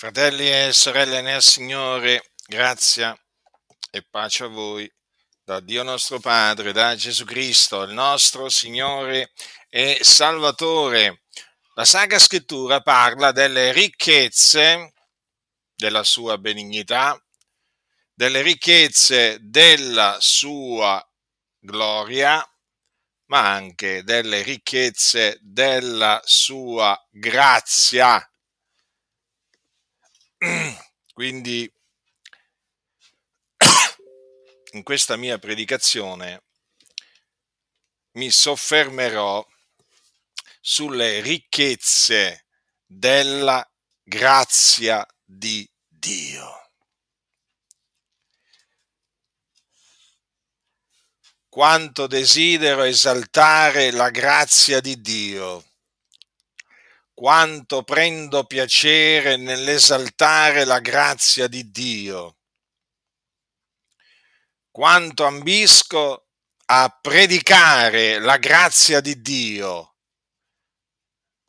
[0.00, 3.18] Fratelli e sorelle nel Signore, grazia
[3.90, 4.88] e pace a voi
[5.42, 9.32] da Dio nostro Padre, da Gesù Cristo, il nostro Signore
[9.68, 11.24] e Salvatore.
[11.74, 14.92] La Sacra Scrittura parla delle ricchezze
[15.74, 17.20] della sua benignità,
[18.14, 21.04] delle ricchezze della sua
[21.58, 22.40] gloria,
[23.30, 28.24] ma anche delle ricchezze della sua grazia
[31.12, 31.70] quindi
[34.72, 36.44] in questa mia predicazione
[38.12, 39.46] mi soffermerò
[40.60, 42.46] sulle ricchezze
[42.84, 43.68] della
[44.02, 46.70] grazia di Dio.
[51.48, 55.67] Quanto desidero esaltare la grazia di Dio
[57.18, 62.36] quanto prendo piacere nell'esaltare la grazia di Dio,
[64.70, 66.28] quanto ambisco
[66.66, 69.96] a predicare la grazia di Dio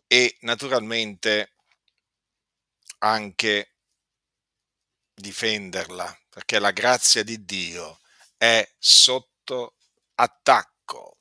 [0.08, 1.54] e naturalmente
[2.98, 3.76] anche
[5.14, 8.00] difenderla, perché la grazia di Dio
[8.38, 9.76] è sotto
[10.16, 11.20] attacco.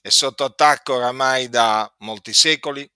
[0.00, 2.88] È sotto attacco oramai da molti secoli,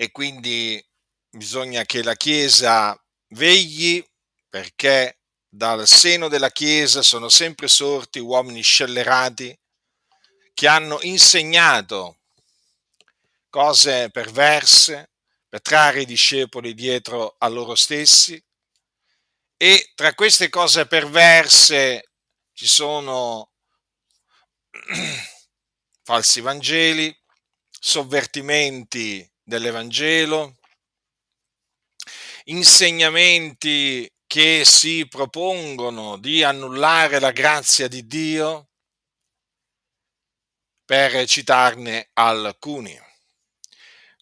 [0.00, 0.82] e quindi
[1.28, 2.98] bisogna che la Chiesa
[3.34, 4.02] vegli
[4.48, 9.54] perché dal seno della Chiesa sono sempre sorti uomini scellerati
[10.54, 12.20] che hanno insegnato
[13.50, 15.10] cose perverse
[15.46, 18.42] per trarre i discepoli dietro a loro stessi.
[19.58, 22.12] E tra queste cose perverse
[22.54, 23.52] ci sono
[26.02, 27.14] falsi vangeli,
[27.68, 30.56] sovvertimenti dell'Evangelo,
[32.44, 38.68] insegnamenti che si propongono di annullare la grazia di Dio,
[40.84, 42.98] per citarne alcuni.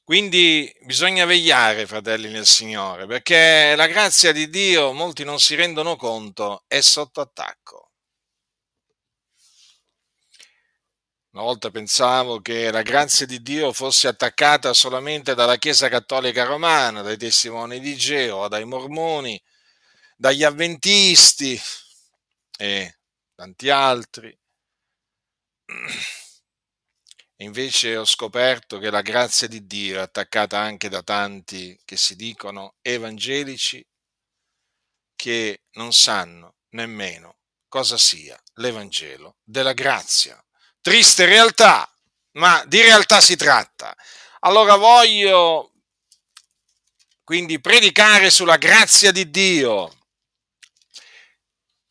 [0.05, 5.97] Quindi bisogna vegliare, fratelli nel Signore, perché la grazia di Dio, molti non si rendono
[5.97, 7.88] conto, è sotto attacco.
[11.38, 17.00] Una volta pensavo che la grazia di Dio fosse attaccata solamente dalla Chiesa Cattolica Romana,
[17.00, 19.41] dai testimoni di Geo, dai mormoni,
[20.16, 21.56] dagli avventisti
[22.59, 22.98] e
[23.37, 24.37] tanti altri.
[27.37, 32.16] Invece ho scoperto che la grazia di Dio è attaccata anche da tanti che si
[32.16, 33.87] dicono evangelici
[35.15, 37.37] che non sanno nemmeno
[37.69, 40.43] cosa sia l'Evangelo della grazia
[40.81, 41.91] triste realtà,
[42.33, 43.94] ma di realtà si tratta.
[44.41, 45.72] Allora voglio
[47.25, 49.93] quindi predicare sulla grazia di Dio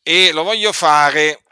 [0.02, 1.44] e lo voglio fare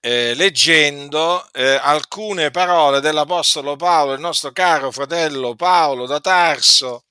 [0.00, 7.04] eh, leggendo eh, alcune parole dell'Apostolo Paolo, il nostro caro fratello Paolo da Tarso,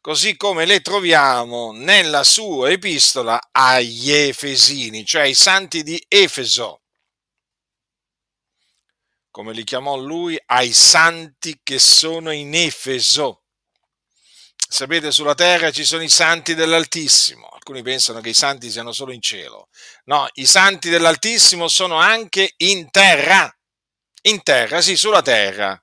[0.00, 6.81] così come le troviamo nella sua epistola agli Efesini, cioè ai santi di Efeso
[9.32, 13.42] come li chiamò lui, ai santi che sono in Efeso.
[14.68, 17.48] Sapete, sulla terra ci sono i santi dell'Altissimo.
[17.48, 19.68] Alcuni pensano che i santi siano solo in cielo.
[20.04, 23.50] No, i santi dell'Altissimo sono anche in terra.
[24.22, 25.82] In terra, sì, sulla terra.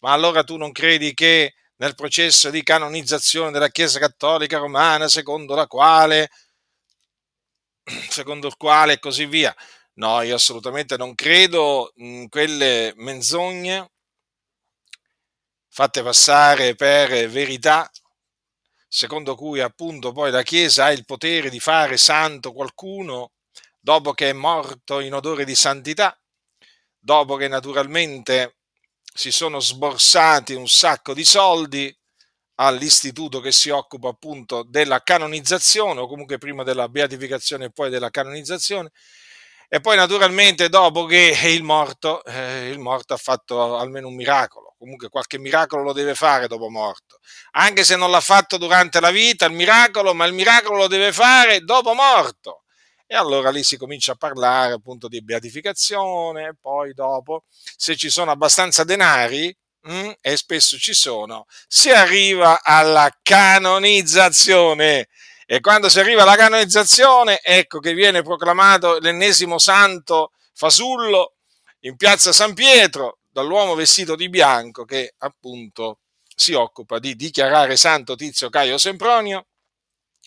[0.00, 5.54] Ma allora tu non credi che nel processo di canonizzazione della Chiesa Cattolica Romana, secondo
[5.54, 6.30] la quale,
[8.08, 9.54] secondo il quale e così via,
[9.96, 13.88] No, io assolutamente non credo in quelle menzogne
[15.68, 17.90] fatte passare per verità,
[18.88, 23.32] secondo cui appunto poi la Chiesa ha il potere di fare santo qualcuno
[23.80, 26.16] dopo che è morto in odore di santità,
[26.98, 28.56] dopo che naturalmente
[29.14, 31.94] si sono sborsati un sacco di soldi
[32.56, 38.10] all'istituto che si occupa appunto della canonizzazione o comunque prima della beatificazione e poi della
[38.10, 38.90] canonizzazione
[39.74, 44.76] e poi naturalmente dopo che il morto, eh, il morto ha fatto almeno un miracolo,
[44.78, 47.18] comunque qualche miracolo lo deve fare dopo morto,
[47.54, 51.12] anche se non l'ha fatto durante la vita il miracolo, ma il miracolo lo deve
[51.12, 52.62] fare dopo morto.
[53.04, 57.42] E allora lì si comincia a parlare appunto di beatificazione, poi dopo,
[57.76, 59.52] se ci sono abbastanza denari,
[59.90, 65.08] mm, e spesso ci sono, si arriva alla canonizzazione
[65.54, 71.34] e quando si arriva alla canonizzazione, ecco che viene proclamato l'ennesimo santo fasullo
[71.82, 76.00] in piazza San Pietro dall'uomo vestito di bianco che appunto
[76.34, 79.46] si occupa di dichiarare santo Tizio Caio Sempronio,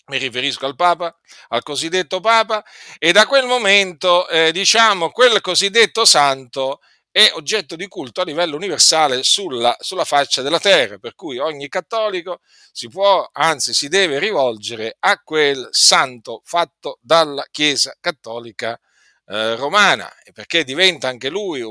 [0.06, 1.14] mi riferisco al Papa,
[1.48, 2.64] al cosiddetto Papa,
[2.96, 6.80] e da quel momento, eh, diciamo, quel cosiddetto santo
[7.18, 11.68] è oggetto di culto a livello universale sulla, sulla, faccia della terra, per cui ogni
[11.68, 12.38] cattolico
[12.70, 18.78] si può, anzi si deve rivolgere a quel santo fatto dalla Chiesa cattolica
[19.26, 21.64] eh, romana, perché diventa anche lui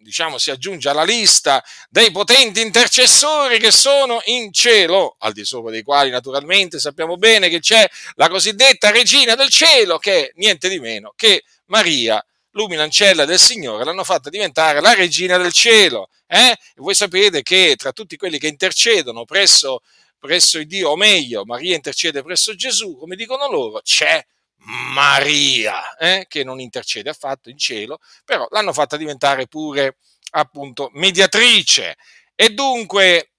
[0.00, 5.72] diciamo, si aggiunge alla lista dei potenti intercessori che sono in cielo, al di sopra
[5.72, 10.68] dei quali naturalmente sappiamo bene che c'è la cosiddetta regina del cielo, che è niente
[10.68, 12.24] di meno che Maria,
[12.54, 16.08] l'uminancella del Signore, l'hanno fatta diventare la regina del cielo.
[16.26, 16.50] Eh?
[16.50, 19.80] E voi sapete che tra tutti quelli che intercedono presso,
[20.18, 24.24] presso il Dio, o meglio, Maria intercede presso Gesù, come dicono loro, c'è
[24.66, 29.98] Maria, eh, che non intercede affatto in cielo, però l'hanno fatta diventare pure
[30.30, 31.96] appunto mediatrice.
[32.34, 33.33] E dunque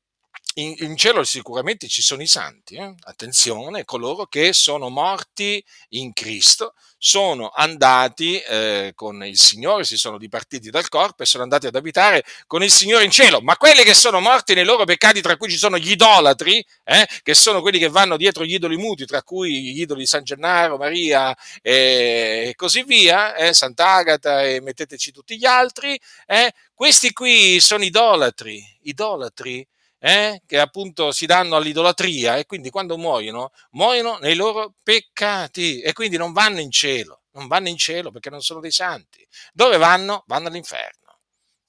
[0.57, 2.93] in, in cielo sicuramente ci sono i santi, eh?
[3.03, 10.17] attenzione, coloro che sono morti in Cristo, sono andati eh, con il Signore, si sono
[10.17, 13.83] dipartiti dal corpo e sono andati ad abitare con il Signore in cielo, ma quelli
[13.83, 17.61] che sono morti nei loro peccati, tra cui ci sono gli idolatri, eh, che sono
[17.61, 21.35] quelli che vanno dietro gli idoli muti, tra cui gli idoli di San Gennaro, Maria
[21.61, 27.83] e, e così via, eh, Sant'Agata e metteteci tutti gli altri, eh, questi qui sono
[27.83, 29.67] idolatri, idolatri
[30.05, 35.93] eh, che appunto si danno all'idolatria e quindi quando muoiono, muoiono nei loro peccati e
[35.93, 39.27] quindi non vanno in cielo, non vanno in cielo perché non sono dei santi.
[39.51, 40.23] Dove vanno?
[40.27, 41.21] Vanno all'inferno.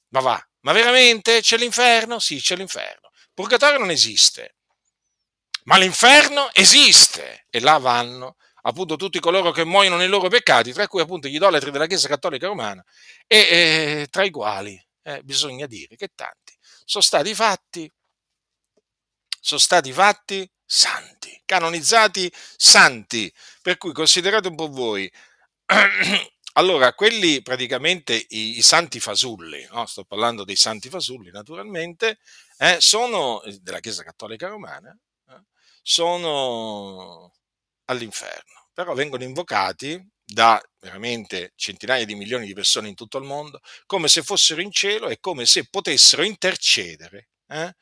[0.08, 2.18] Ma va, ma veramente c'è l'inferno?
[2.18, 3.08] Sì, c'è l'inferno.
[3.32, 4.56] Purgatorio non esiste,
[5.64, 10.86] ma l'inferno esiste e là vanno appunto tutti coloro che muoiono nei loro peccati, tra
[10.88, 12.84] cui appunto gli idolatri della Chiesa Cattolica Romana
[13.26, 16.54] e eh, tra i quali eh, bisogna dire che tanti
[16.84, 17.90] sono stati fatti
[19.46, 23.32] sono stati fatti santi, canonizzati santi.
[23.62, 25.10] Per cui considerate un po' voi.
[26.56, 29.84] Allora, quelli praticamente i, i santi fasulli, no?
[29.84, 32.18] sto parlando dei santi fasulli naturalmente,
[32.56, 34.90] eh, sono della Chiesa Cattolica Romana,
[35.28, 35.42] eh,
[35.82, 37.34] sono
[37.84, 43.60] all'inferno, però vengono invocati da veramente centinaia di milioni di persone in tutto il mondo
[43.84, 47.74] come se fossero in cielo e come se potessero intercedere eh,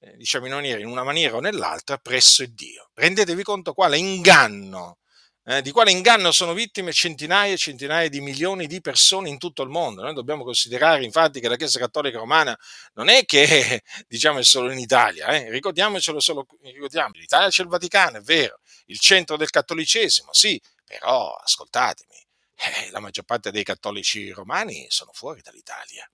[0.00, 2.90] eh, diciamo in, maniera, in una maniera o nell'altra presso Dio.
[2.94, 4.98] Rendetevi conto quale inganno,
[5.44, 9.62] eh, di quale inganno sono vittime centinaia e centinaia di milioni di persone in tutto
[9.62, 10.02] il mondo.
[10.02, 12.56] Noi dobbiamo considerare infatti che la Chiesa Cattolica Romana
[12.94, 15.50] non è che diciamo è solo in Italia, eh?
[15.50, 20.60] ricordiamocelo solo, ricordiamo, in Italia c'è il Vaticano, è vero, il centro del cattolicesimo, sì,
[20.84, 26.08] però ascoltatemi, eh, la maggior parte dei cattolici romani sono fuori dall'Italia.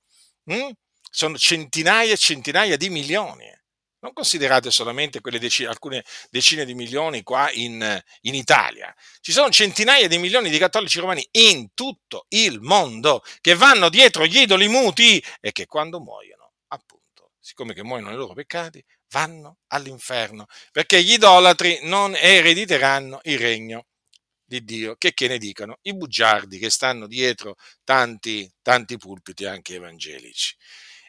[0.53, 0.71] Mm?
[1.11, 3.51] Sono centinaia e centinaia di milioni
[4.05, 8.95] non considerate solamente quelle decine, alcune decine di milioni qua in, in, Italia.
[9.21, 14.27] Ci sono centinaia di milioni di cattolici romani in tutto il mondo che vanno dietro
[14.27, 19.61] gli idoli muti e che quando muoiono, appunto, siccome che muoiono nei loro peccati, vanno
[19.69, 23.87] all'inferno, perché gli idolatri non erediteranno il regno
[24.45, 29.77] di Dio, che, che ne dicano i bugiardi che stanno dietro tanti, tanti pulpiti anche
[29.77, 30.55] evangelici.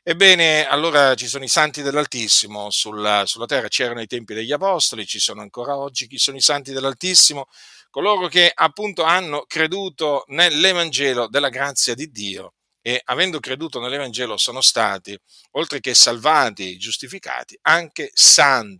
[0.07, 5.07] Ebbene, allora ci sono i santi dell'Altissimo sulla, sulla terra, c'erano i tempi degli Apostoli,
[5.07, 6.05] ci sono ancora oggi.
[6.05, 7.47] Chi sono i santi dell'Altissimo?
[7.89, 14.61] Coloro che appunto hanno creduto nell'Evangelo della grazia di Dio e avendo creduto nell'Evangelo sono
[14.61, 15.17] stati,
[15.53, 18.71] oltre che salvati, giustificati, anche santificati.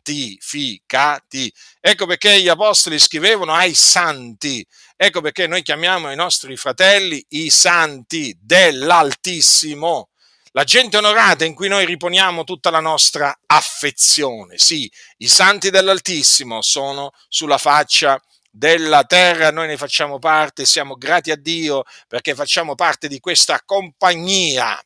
[1.80, 4.64] Ecco perché gli apostoli scrivevano ai santi,
[4.96, 10.10] ecco perché noi chiamiamo i nostri fratelli i santi dell'Altissimo
[10.56, 14.58] la gente onorata in cui noi riponiamo tutta la nostra affezione.
[14.58, 18.20] Sì, i santi dell'Altissimo sono sulla faccia
[18.50, 23.62] della terra, noi ne facciamo parte, siamo grati a Dio perché facciamo parte di questa
[23.66, 24.82] compagnia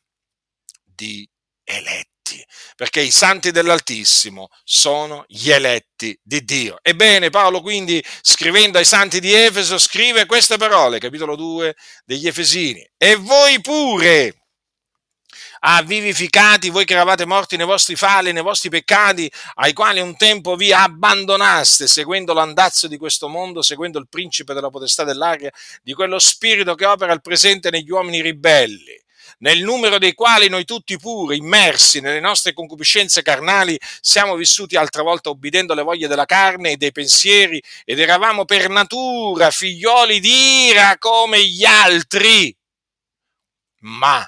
[0.82, 1.28] di
[1.62, 6.78] eletti, perché i santi dell'Altissimo sono gli eletti di Dio.
[6.82, 12.84] Ebbene, Paolo quindi, scrivendo ai santi di Efeso, scrive queste parole, capitolo 2 degli Efesini,
[12.96, 14.39] e voi pure,
[15.60, 20.16] ha vivificati voi che eravate morti nei vostri falli, nei vostri peccati, ai quali un
[20.16, 25.50] tempo vi abbandonaste, seguendo l'andazzo di questo mondo, seguendo il principe della potestà dell'aria,
[25.82, 29.00] di quello spirito che opera al presente negli uomini ribelli
[29.40, 35.02] nel numero dei quali noi tutti pure, immersi nelle nostre concupiscenze carnali, siamo vissuti altra
[35.02, 40.66] volta obbedendo alle voglie della carne e dei pensieri ed eravamo per natura figlioli di
[40.68, 42.54] ira come gli altri.
[43.82, 44.22] Ma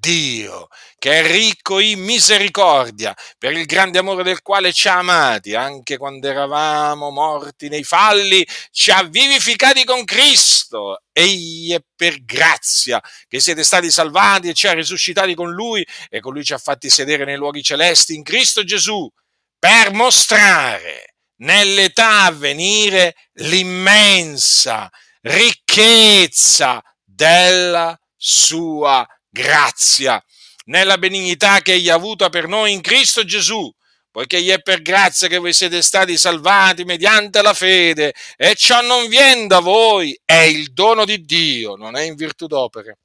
[0.00, 5.54] Dio, che è ricco in misericordia, per il grande amore del quale ci ha amati,
[5.54, 11.02] anche quando eravamo morti nei falli, ci ha vivificati con Cristo.
[11.12, 16.20] Egli è per grazia che siete stati salvati e ci ha risuscitati con Lui e
[16.20, 19.10] con Lui ci ha fatti sedere nei luoghi celesti in Cristo Gesù,
[19.58, 24.88] per mostrare nell'età a venire l'immensa
[25.22, 30.22] ricchezza della sua grazia,
[30.66, 33.72] nella benignità che egli ha avuta per noi in Cristo Gesù,
[34.10, 38.80] poiché gli è per grazia che voi siete stati salvati mediante la fede, e ciò
[38.80, 42.98] non viene da voi, è il dono di Dio, non è in virtù d'opere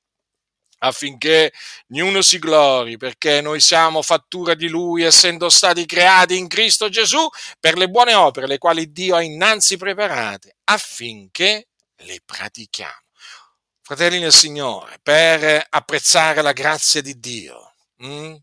[0.83, 1.51] affinché
[1.87, 7.27] niuno si glori, perché noi siamo fattura di Lui, essendo stati creati in Cristo Gesù
[7.59, 13.02] per le buone opere, le quali Dio ha innanzi preparate, affinché le pratichiamo
[13.95, 17.73] fratelli nel Signore, per apprezzare la grazia di Dio?
[18.03, 18.33] Mm?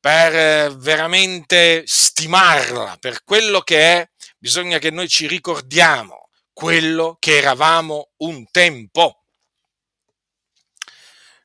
[0.00, 4.08] per veramente stimarla per quello che è,
[4.38, 9.24] bisogna che noi ci ricordiamo quello che eravamo un tempo.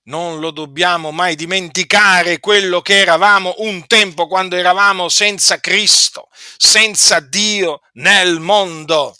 [0.03, 7.19] Non lo dobbiamo mai dimenticare quello che eravamo un tempo quando eravamo senza Cristo, senza
[7.19, 9.17] Dio nel mondo.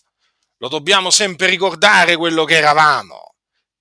[0.57, 3.32] Lo dobbiamo sempre ricordare quello che eravamo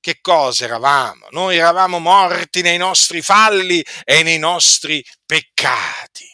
[0.02, 1.28] che cosa eravamo?
[1.30, 6.28] Noi eravamo morti nei nostri falli e nei nostri peccati,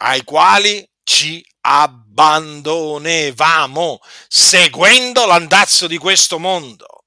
[0.00, 7.06] ai quali ci abbandonevamo, seguendo l'andazzo di questo mondo,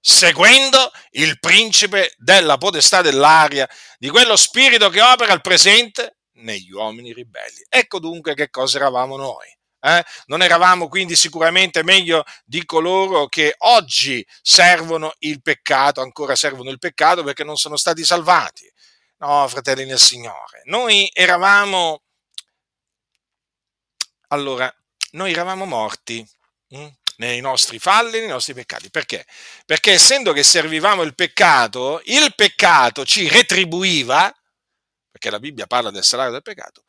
[0.00, 7.12] seguendo il principe della potestà dell'aria, di quello spirito che opera al presente negli uomini
[7.12, 7.62] ribelli.
[7.68, 9.59] Ecco dunque che cosa eravamo noi.
[9.80, 10.04] Eh?
[10.26, 16.78] Non eravamo quindi sicuramente meglio di coloro che oggi servono il peccato, ancora servono il
[16.78, 18.70] peccato perché non sono stati salvati.
[19.18, 22.02] No, fratelli nel Signore, noi eravamo,
[24.28, 24.72] allora,
[25.12, 26.26] noi eravamo morti
[26.68, 26.86] hm?
[27.16, 28.90] nei nostri falli, nei nostri peccati.
[28.90, 29.26] Perché?
[29.66, 34.34] Perché essendo che servivamo il peccato, il peccato ci retribuiva,
[35.10, 36.84] perché la Bibbia parla del salario del peccato,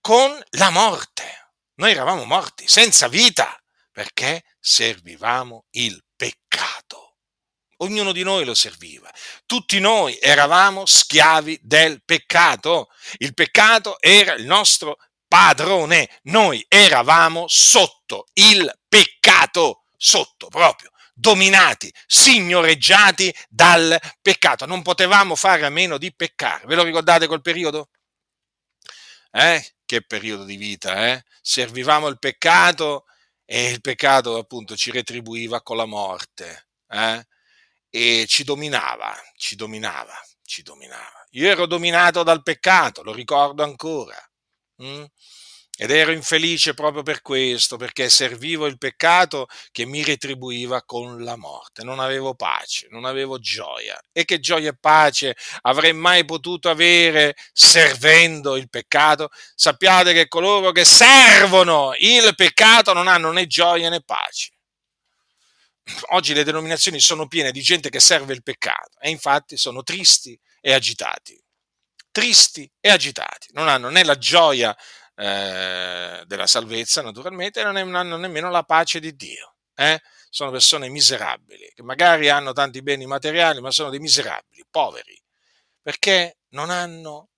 [0.00, 1.39] con la morte
[1.80, 3.58] noi eravamo morti, senza vita,
[3.90, 7.16] perché servivamo il peccato.
[7.78, 9.10] Ognuno di noi lo serviva.
[9.46, 12.90] Tutti noi eravamo schiavi del peccato.
[13.16, 16.20] Il peccato era il nostro padrone.
[16.24, 24.66] Noi eravamo sotto il peccato, sotto proprio dominati, signoreggiati dal peccato.
[24.66, 26.66] Non potevamo fare a meno di peccare.
[26.66, 27.88] Ve lo ricordate quel periodo?
[29.32, 29.74] Eh?
[29.90, 31.24] Che periodo di vita, eh?
[31.42, 33.06] Servivamo il peccato
[33.44, 37.26] e il peccato appunto ci retribuiva con la morte, eh?
[37.88, 41.26] E ci dominava, ci dominava, ci dominava.
[41.30, 44.16] Io ero dominato dal peccato, lo ricordo ancora.
[44.80, 45.02] Mm?
[45.82, 51.36] Ed ero infelice proprio per questo, perché servivo il peccato che mi retribuiva con la
[51.38, 51.82] morte.
[51.84, 53.98] Non avevo pace, non avevo gioia.
[54.12, 59.30] E che gioia e pace avrei mai potuto avere servendo il peccato?
[59.54, 64.50] Sappiate che coloro che servono il peccato non hanno né gioia né pace.
[66.10, 70.38] Oggi le denominazioni sono piene di gente che serve il peccato e infatti sono tristi
[70.60, 71.42] e agitati.
[72.12, 74.76] Tristi e agitati, non hanno né la gioia
[75.20, 79.56] eh, della salvezza, naturalmente, non, non hanno nemmeno la pace di Dio.
[79.74, 80.00] Eh?
[80.30, 85.20] Sono persone miserabili, che magari hanno tanti beni materiali, ma sono dei miserabili, poveri,
[85.82, 87.28] perché non hanno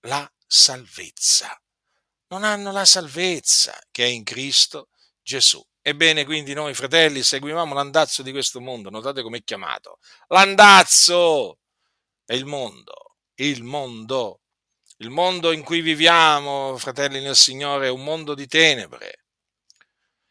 [0.00, 1.56] la salvezza.
[2.30, 4.88] Non hanno la salvezza che è in Cristo
[5.22, 5.64] Gesù.
[5.80, 9.98] Ebbene, quindi noi fratelli seguivamo l'andazzo di questo mondo, notate come è chiamato.
[10.28, 11.60] L'andazzo
[12.24, 14.40] è il mondo, il mondo
[14.98, 19.24] il mondo in cui viviamo, fratelli nel Signore, è un mondo di tenebre.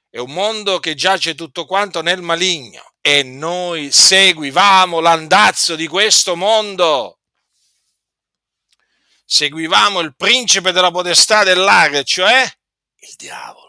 [0.10, 6.36] È un mondo che giace tutto quanto nel maligno e noi seguivamo l'andazzo di questo
[6.36, 7.20] mondo.
[9.26, 12.44] Seguivamo il principe della potestà dell'aria, cioè
[13.00, 13.66] il diavolo.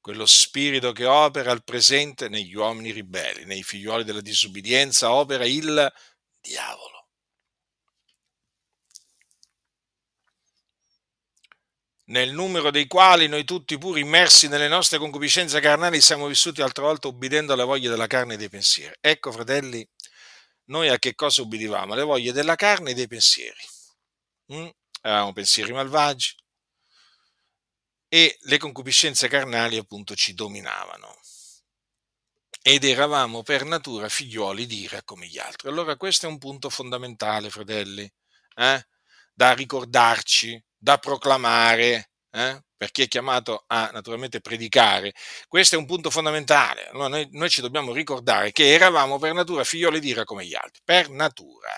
[0.00, 5.92] quello spirito che opera al presente negli uomini ribelli, nei figlioli della disubbidienza, opera il
[6.40, 6.99] diavolo.
[12.10, 16.82] Nel numero dei quali noi tutti pur immersi nelle nostre concupiscenze carnali siamo vissuti altre
[16.82, 18.94] volte ubbidendo alle voglie della carne e dei pensieri.
[19.00, 19.86] Ecco, fratelli,
[20.66, 21.92] noi a che cosa ubbidivamo?
[21.92, 23.60] Alle voglie della carne e dei pensieri.
[24.52, 24.68] Mm?
[25.02, 26.34] Avevamo pensieri malvagi
[28.08, 31.16] e le concupiscenze carnali appunto ci dominavano.
[32.62, 35.68] ed eravamo per natura figlioli di ira come gli altri.
[35.68, 38.10] Allora questo è un punto fondamentale, fratelli,
[38.56, 38.86] eh?
[39.32, 42.62] da ricordarci, da proclamare, eh?
[42.76, 45.12] per chi è chiamato a naturalmente predicare.
[45.46, 46.88] Questo è un punto fondamentale.
[46.88, 50.54] Allora noi, noi ci dobbiamo ricordare che eravamo per natura figlioli di ira come gli
[50.54, 51.74] altri, per natura.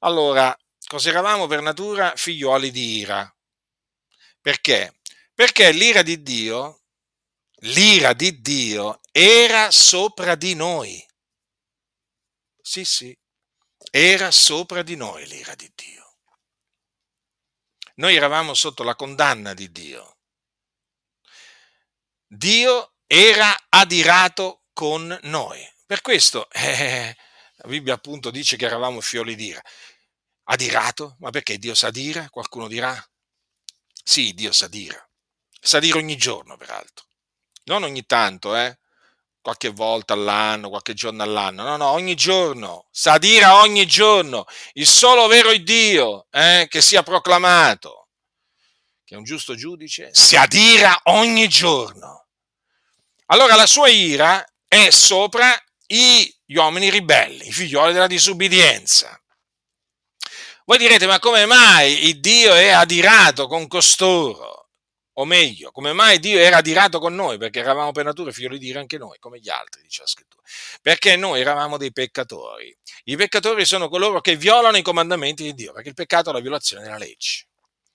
[0.00, 2.12] Allora, cosa eravamo per natura?
[2.16, 3.32] Figlioli di ira.
[4.40, 4.94] Perché?
[5.34, 6.80] Perché l'ira di Dio
[7.60, 11.04] l'ira di Dio era sopra di noi.
[12.60, 13.16] Sì, sì,
[13.90, 16.05] era sopra di noi l'ira di Dio.
[17.96, 20.18] Noi eravamo sotto la condanna di Dio.
[22.26, 25.60] Dio era adirato con noi.
[25.84, 27.16] Per questo eh,
[27.56, 29.62] la Bibbia appunto dice che eravamo fioli d'ira.
[30.44, 31.16] Adirato?
[31.20, 32.28] Ma perché Dio sa dire?
[32.30, 32.96] Qualcuno dirà?
[34.02, 35.10] Sì, Dio sa dire.
[35.60, 37.06] Sa dire ogni giorno, peraltro
[37.66, 38.78] non ogni tanto, eh?
[39.46, 45.28] Qualche volta all'anno, qualche giorno all'anno, no, no, ogni giorno, Sadira ogni giorno, il solo
[45.28, 48.08] vero Dio eh, che sia proclamato,
[49.04, 52.26] che è un giusto giudice, si adira ogni giorno.
[53.26, 59.16] Allora la sua ira è sopra gli uomini ribelli, i figlioli della disubbidienza.
[60.64, 64.55] Voi direte, ma come mai il Dio è adirato con costoro?
[65.18, 68.66] O meglio, come mai Dio era adirato con noi, perché eravamo per natura figlioli di
[68.66, 70.42] Dio anche noi, come gli altri, dice la scrittura,
[70.82, 72.76] perché noi eravamo dei peccatori.
[73.04, 76.40] I peccatori sono coloro che violano i comandamenti di Dio, perché il peccato è la
[76.40, 77.46] violazione della legge.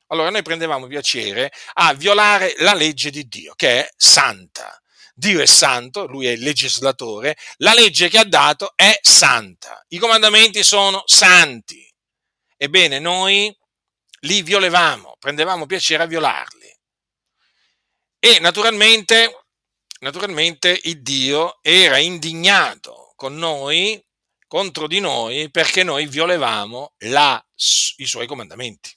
[0.08, 4.82] Allora noi prendevamo piacere a violare la legge di Dio, che è santa.
[5.14, 10.00] Dio è santo, lui è il legislatore, la legge che ha dato è santa, i
[10.00, 11.88] comandamenti sono santi.
[12.58, 13.56] Ebbene, noi
[14.22, 16.61] li violevamo, prendevamo piacere a violarli.
[18.24, 19.46] E naturalmente,
[20.02, 24.00] naturalmente il Dio era indignato con noi,
[24.46, 27.44] contro di noi, perché noi violevamo la,
[27.96, 28.96] i suoi comandamenti.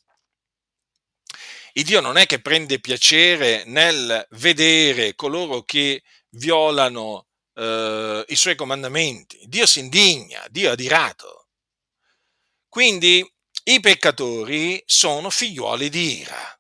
[1.73, 8.57] Il Dio non è che prende piacere nel vedere coloro che violano eh, i suoi
[8.57, 9.41] comandamenti.
[9.47, 11.49] Dio si indigna, Dio è adirato.
[12.69, 13.27] Quindi
[13.65, 16.54] i peccatori sono figliuoli di ira.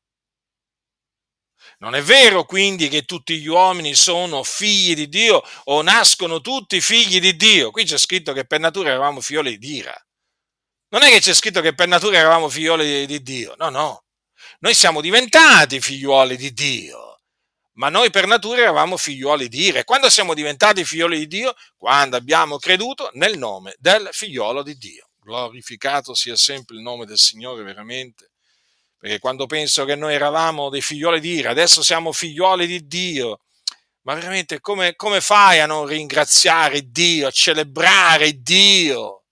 [1.84, 6.80] Non è vero quindi che tutti gli uomini sono figli di Dio o nascono tutti
[6.80, 7.70] figli di Dio.
[7.70, 9.94] Qui c'è scritto che per natura eravamo figlioli di ira.
[10.88, 13.54] Non è che c'è scritto che per natura eravamo figlioli di Dio.
[13.58, 14.04] No, no.
[14.60, 17.20] Noi siamo diventati figlioli di Dio.
[17.72, 19.80] Ma noi per natura eravamo figlioli di ira.
[19.80, 21.54] E quando siamo diventati figlioli di Dio?
[21.76, 25.10] Quando abbiamo creduto nel nome del figliolo di Dio.
[25.20, 28.30] Glorificato sia sempre il nome del Signore veramente
[29.04, 33.40] perché quando penso che noi eravamo dei figlioli di ira, adesso siamo figlioli di Dio,
[34.04, 39.24] ma veramente come, come fai a non ringraziare Dio, a celebrare Dio?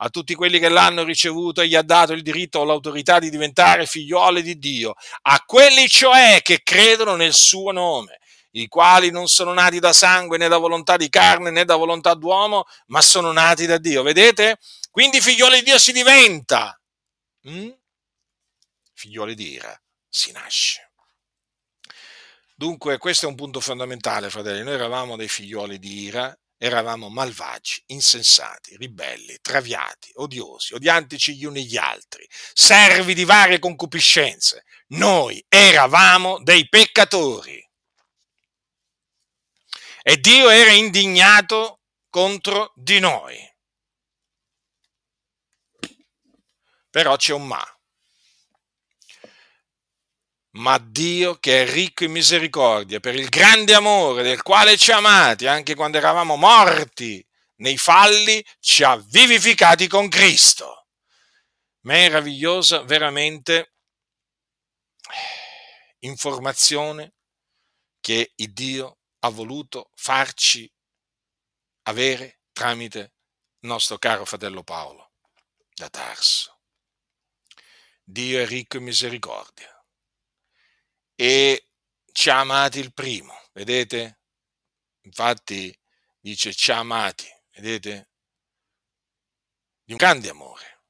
[0.00, 3.30] A tutti quelli che l'hanno ricevuto e gli ha dato il diritto o l'autorità di
[3.30, 8.18] diventare figlioli di Dio, a quelli cioè che credono nel suo nome,
[8.50, 12.12] i quali non sono nati da sangue né da volontà di carne né da volontà
[12.12, 14.02] d'uomo, ma sono nati da Dio.
[14.02, 14.58] Vedete?
[14.90, 16.78] Quindi figlioli di Dio si diventa.
[17.48, 17.70] Mm?
[18.96, 20.90] Figlioli di ira, si nasce.
[22.54, 24.62] Dunque questo è un punto fondamentale, fratelli.
[24.62, 31.66] Noi eravamo dei figlioli di ira, eravamo malvagi, insensati, ribelli, traviati, odiosi, odiantici gli uni
[31.66, 34.64] gli altri, servi di varie concupiscenze.
[34.88, 37.62] Noi eravamo dei peccatori.
[40.02, 43.36] E Dio era indignato contro di noi.
[46.88, 47.75] Però c'è un ma
[50.56, 54.96] ma Dio che è ricco in misericordia, per il grande amore del quale ci ha
[54.96, 57.24] amati, anche quando eravamo morti
[57.56, 60.88] nei falli, ci ha vivificati con Cristo.
[61.80, 63.74] Meravigliosa veramente
[66.00, 67.14] informazione
[68.00, 70.70] che il Dio ha voluto farci
[71.82, 72.98] avere tramite
[73.60, 75.12] il nostro caro fratello Paolo
[75.74, 76.60] da Tarso.
[78.02, 79.75] Dio è ricco in misericordia
[81.16, 81.70] e
[82.12, 84.20] ci ha amati il primo, vedete?
[85.02, 85.76] Infatti
[86.20, 88.10] dice ci ha amati, vedete?
[89.82, 90.82] Di un grande amore,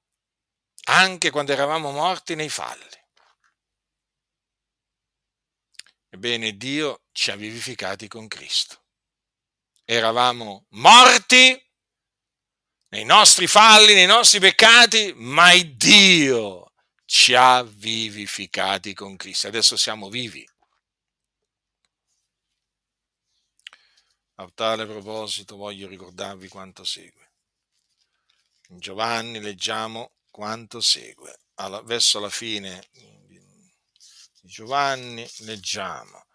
[0.89, 3.05] anche quando eravamo morti nei falli.
[6.09, 8.85] Ebbene, Dio ci ha vivificati con Cristo.
[9.85, 11.63] Eravamo morti
[12.89, 16.66] nei nostri falli, nei nostri peccati, ma Dio
[17.07, 19.47] ci ha vivificati con Cristo.
[19.47, 20.47] Adesso siamo vivi.
[24.39, 27.31] A tale proposito voglio ricordarvi quanto segue.
[28.69, 31.39] In Giovanni leggiamo quanto segue.
[31.55, 33.41] Alla, verso la fine di
[34.43, 36.26] Giovanni leggiamo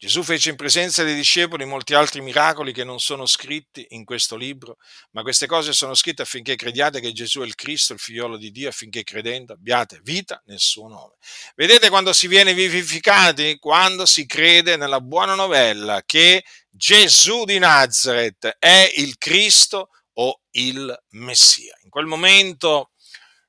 [0.00, 4.34] Gesù fece in presenza dei discepoli molti altri miracoli che non sono scritti in questo
[4.34, 4.78] libro,
[5.10, 8.50] ma queste cose sono scritte affinché crediate che Gesù è il Cristo, il figliolo di
[8.50, 11.16] Dio, affinché credendo abbiate vita nel suo nome.
[11.54, 13.58] Vedete quando si viene vivificati?
[13.58, 20.98] Quando si crede nella buona novella che Gesù di Nazareth è il Cristo o il
[21.10, 21.76] Messia.
[21.82, 22.92] In quel momento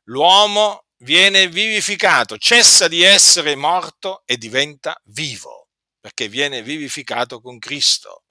[0.04, 5.61] l'uomo viene vivificato, cessa di essere morto e diventa vivo
[6.02, 8.26] perché viene vivificato con Cristo.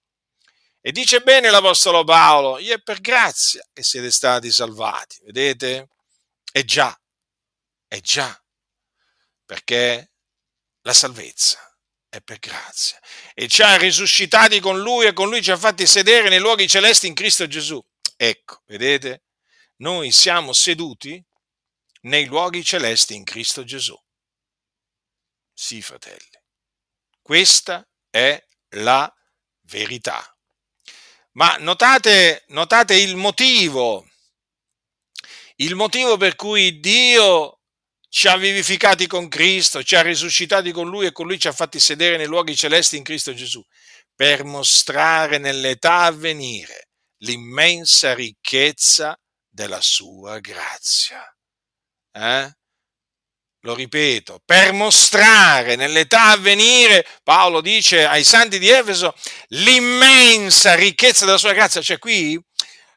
[0.81, 5.89] E dice bene l'Apostolo Paolo, io è per grazia che siete stati salvati, vedete?
[6.53, 6.99] E già,
[7.87, 8.39] è già,
[9.45, 10.13] perché
[10.83, 11.59] la salvezza
[12.09, 12.99] è per grazia.
[13.35, 16.67] E ci ha risuscitati con lui e con lui ci ha fatti sedere nei luoghi
[16.67, 17.81] celesti in Cristo Gesù.
[18.17, 19.25] Ecco, vedete?
[19.77, 21.25] Noi siamo seduti
[22.03, 23.97] nei luoghi celesti in Cristo Gesù.
[25.53, 26.30] Sì, fratelli.
[27.31, 29.09] Questa è la
[29.69, 30.21] verità.
[31.35, 34.05] Ma notate, notate il motivo,
[35.59, 37.61] il motivo per cui Dio
[38.09, 41.53] ci ha vivificati con Cristo, ci ha risuscitati con Lui e con Lui ci ha
[41.53, 43.65] fatti sedere nei luoghi celesti in Cristo Gesù,
[44.13, 46.89] per mostrare nell'età a venire
[47.19, 49.17] l'immensa ricchezza
[49.49, 51.23] della sua grazia.
[52.11, 52.60] Eh?
[53.63, 59.15] Lo ripeto, per mostrare nell'età a venire, Paolo dice ai santi di Efeso,
[59.49, 62.41] l'immensa ricchezza della sua grazia, cioè qui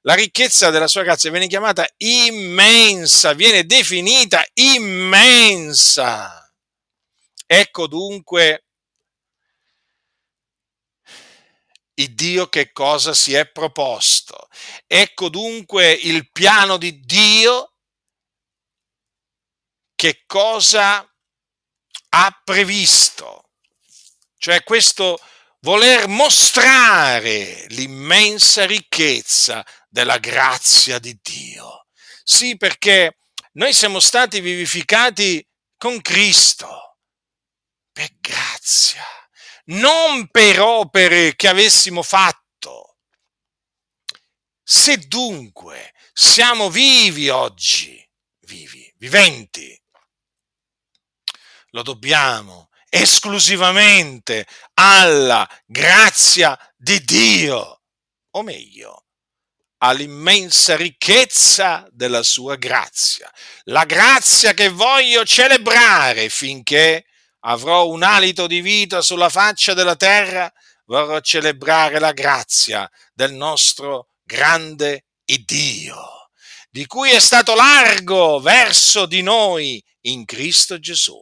[0.01, 6.39] la ricchezza della sua grazia viene chiamata immensa, viene definita immensa.
[7.45, 8.65] Ecco dunque
[11.95, 14.47] il Dio che cosa si è proposto.
[14.87, 17.72] Ecco dunque il piano di Dio
[20.03, 21.09] che cosa
[22.09, 23.51] ha previsto,
[24.37, 25.17] cioè questo
[25.61, 31.85] voler mostrare l'immensa ricchezza della grazia di Dio.
[32.21, 33.19] Sì, perché
[33.53, 35.41] noi siamo stati vivificati
[35.77, 36.97] con Cristo
[37.93, 39.05] per grazia,
[39.67, 42.97] non per opere che avessimo fatto.
[44.61, 48.05] Se dunque siamo vivi oggi,
[48.41, 49.81] vivi, viventi,
[51.73, 57.81] lo dobbiamo esclusivamente alla grazia di Dio,
[58.31, 59.05] o meglio,
[59.79, 63.31] all'immensa ricchezza della sua grazia.
[63.63, 67.05] La grazia che voglio celebrare finché
[67.41, 70.51] avrò un alito di vita sulla faccia della terra,
[70.85, 75.05] vorrò celebrare la grazia del nostro grande
[75.45, 76.29] Dio,
[76.69, 81.19] di cui è stato largo verso di noi in Cristo Gesù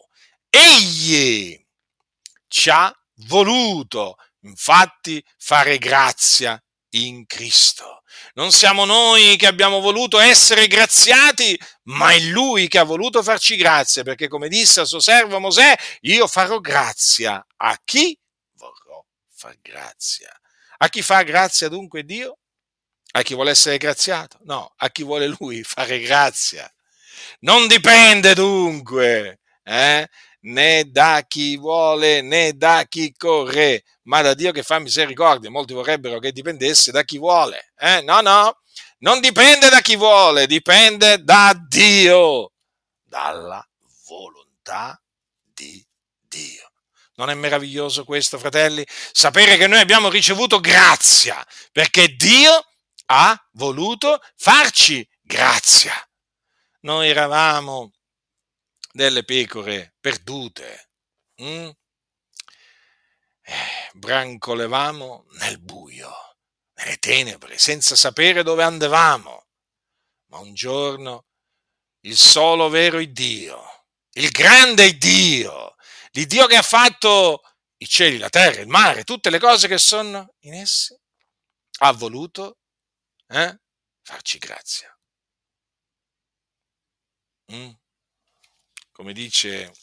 [0.51, 1.57] egli
[2.47, 2.93] ci ha
[3.27, 6.61] voluto, infatti, fare grazia
[6.91, 8.03] in Cristo.
[8.33, 13.55] Non siamo noi che abbiamo voluto essere graziati, ma è Lui che ha voluto farci
[13.55, 18.17] grazia, perché come disse al suo servo Mosè, io farò grazia a chi
[18.53, 20.29] vorrò far grazia.
[20.77, 22.37] A chi fa grazia dunque Dio?
[23.13, 24.39] A chi vuole essere graziato?
[24.43, 26.71] No, a chi vuole Lui fare grazia.
[27.41, 30.09] Non dipende dunque eh,
[30.41, 35.49] né da chi vuole né da chi corre, ma da Dio che fa misericordia.
[35.49, 37.71] Molti vorrebbero che dipendesse da chi vuole.
[37.77, 38.01] Eh?
[38.01, 38.61] No, no,
[38.99, 42.51] non dipende da chi vuole, dipende da Dio,
[43.03, 43.65] dalla
[44.07, 44.99] volontà
[45.53, 45.83] di
[46.27, 46.71] Dio.
[47.15, 48.85] Non è meraviglioso questo, fratelli?
[49.11, 52.65] Sapere che noi abbiamo ricevuto grazia, perché Dio
[53.07, 55.93] ha voluto farci grazia.
[56.81, 57.91] Noi eravamo
[58.91, 60.89] delle pecore perdute.
[61.41, 61.69] Mm?
[63.43, 66.13] Eh, brancolevamo nel buio,
[66.75, 69.47] nelle tenebre, senza sapere dove andavamo.
[70.27, 71.25] Ma un giorno
[72.01, 75.75] il solo vero Dio, il grande Dio,
[76.11, 77.41] l'Iddio che ha fatto
[77.77, 80.95] i cieli, la terra, il mare, tutte le cose che sono in essi,
[81.79, 82.59] ha voluto
[83.27, 83.59] eh,
[84.01, 84.95] farci grazia.
[87.51, 87.71] Mm?
[89.01, 89.73] Come dice,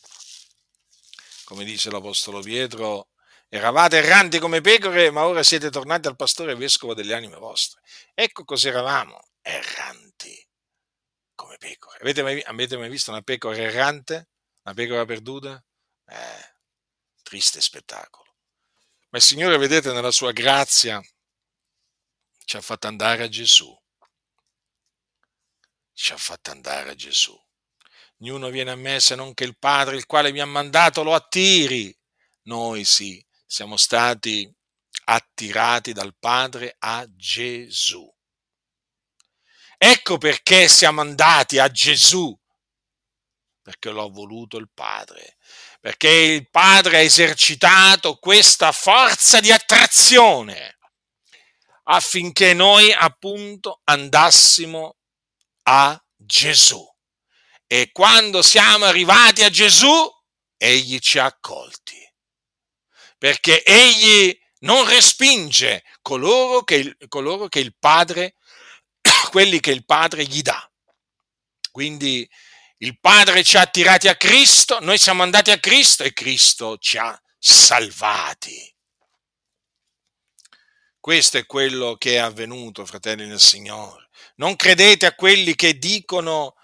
[1.43, 3.09] come dice l'Apostolo Pietro,
[3.49, 7.81] eravate erranti come pecore, ma ora siete tornati al pastore vescovo delle anime vostre.
[8.15, 10.49] Ecco cos'eravamo, erranti
[11.35, 11.99] come pecore.
[11.99, 14.29] Avete mai, avete mai visto una pecora errante?
[14.63, 15.61] Una pecora perduta?
[16.07, 16.55] Eh,
[17.25, 18.37] triste spettacolo.
[19.09, 21.03] Ma il Signore, vedete, nella sua grazia
[22.45, 23.77] ci ha fatto andare a Gesù.
[25.93, 27.37] Ci ha fatto andare a Gesù.
[28.21, 31.15] Ognuno viene a me se non che il Padre, il quale mi ha mandato, lo
[31.15, 31.97] attiri.
[32.43, 34.51] Noi sì, siamo stati
[35.05, 38.13] attirati dal Padre a Gesù.
[39.77, 42.37] Ecco perché siamo andati a Gesù,
[43.63, 45.37] perché l'ho voluto il Padre,
[45.81, 50.79] perché il Padre ha esercitato questa forza di attrazione
[51.85, 54.97] affinché noi appunto andassimo
[55.63, 56.85] a Gesù.
[57.71, 60.11] E quando siamo arrivati a Gesù,
[60.57, 61.97] egli ci ha accolti,
[63.19, 68.37] perché egli non respinge coloro che, coloro che il Padre
[69.31, 70.67] quelli che il Padre gli dà.
[71.71, 72.29] Quindi
[72.79, 76.97] il Padre ci ha attirati a Cristo, noi siamo andati a Cristo e Cristo ci
[76.97, 78.75] ha salvati.
[80.99, 84.09] Questo è quello che è avvenuto, fratelli del Signore.
[84.37, 86.55] Non credete a quelli che dicono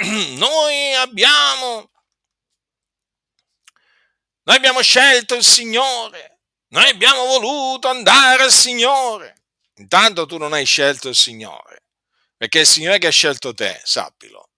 [0.36, 1.90] noi abbiamo,
[4.42, 9.36] noi abbiamo scelto il Signore, noi abbiamo voluto andare al Signore.
[9.76, 11.84] Intanto tu non hai scelto il Signore,
[12.36, 14.50] perché è il Signore che ha scelto te, sappilo.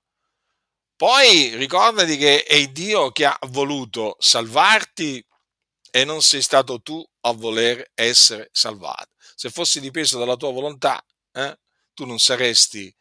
[0.96, 5.24] Poi ricordati che è Dio che ha voluto salvarti
[5.90, 9.10] e non sei stato tu a voler essere salvato.
[9.34, 11.58] Se fossi dipeso dalla tua volontà, eh,
[11.92, 12.94] tu non saresti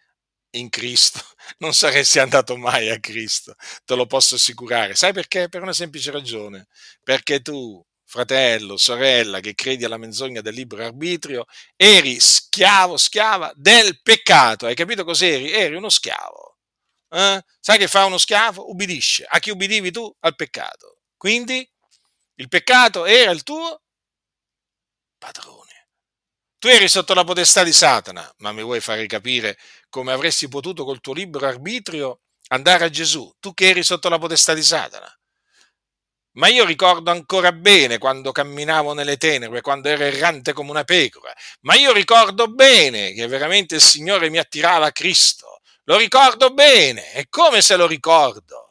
[0.52, 1.20] in Cristo,
[1.60, 4.96] non saresti andato mai a Cristo, te lo posso assicurare.
[4.96, 5.50] Sai perché?
[5.50, 6.68] Per una semplice ragione,
[7.04, 11.46] perché tu fratello, sorella, che credi alla menzogna del libero arbitrio,
[11.78, 14.66] eri schiavo, schiava del peccato.
[14.66, 15.52] Hai capito cos'eri?
[15.52, 16.58] Eri uno schiavo.
[17.10, 17.42] Eh?
[17.60, 18.70] Sai che fa uno schiavo?
[18.70, 19.26] Ubbidisce.
[19.28, 20.14] A chi ubbidivi tu?
[20.20, 21.00] Al peccato.
[21.16, 21.66] Quindi
[22.36, 23.82] il peccato era il tuo
[25.18, 25.61] padrone.
[26.62, 29.58] Tu eri sotto la potestà di Satana, ma mi vuoi fare capire
[29.90, 32.20] come avresti potuto col tuo libero arbitrio
[32.50, 33.34] andare a Gesù?
[33.40, 35.12] Tu che eri sotto la potestà di Satana.
[36.34, 41.34] Ma io ricordo ancora bene quando camminavo nelle tenebre, quando ero errante come una pecora.
[41.62, 45.62] Ma io ricordo bene che veramente il Signore mi attirava a Cristo.
[45.86, 47.12] Lo ricordo bene.
[47.14, 48.71] E come se lo ricordo?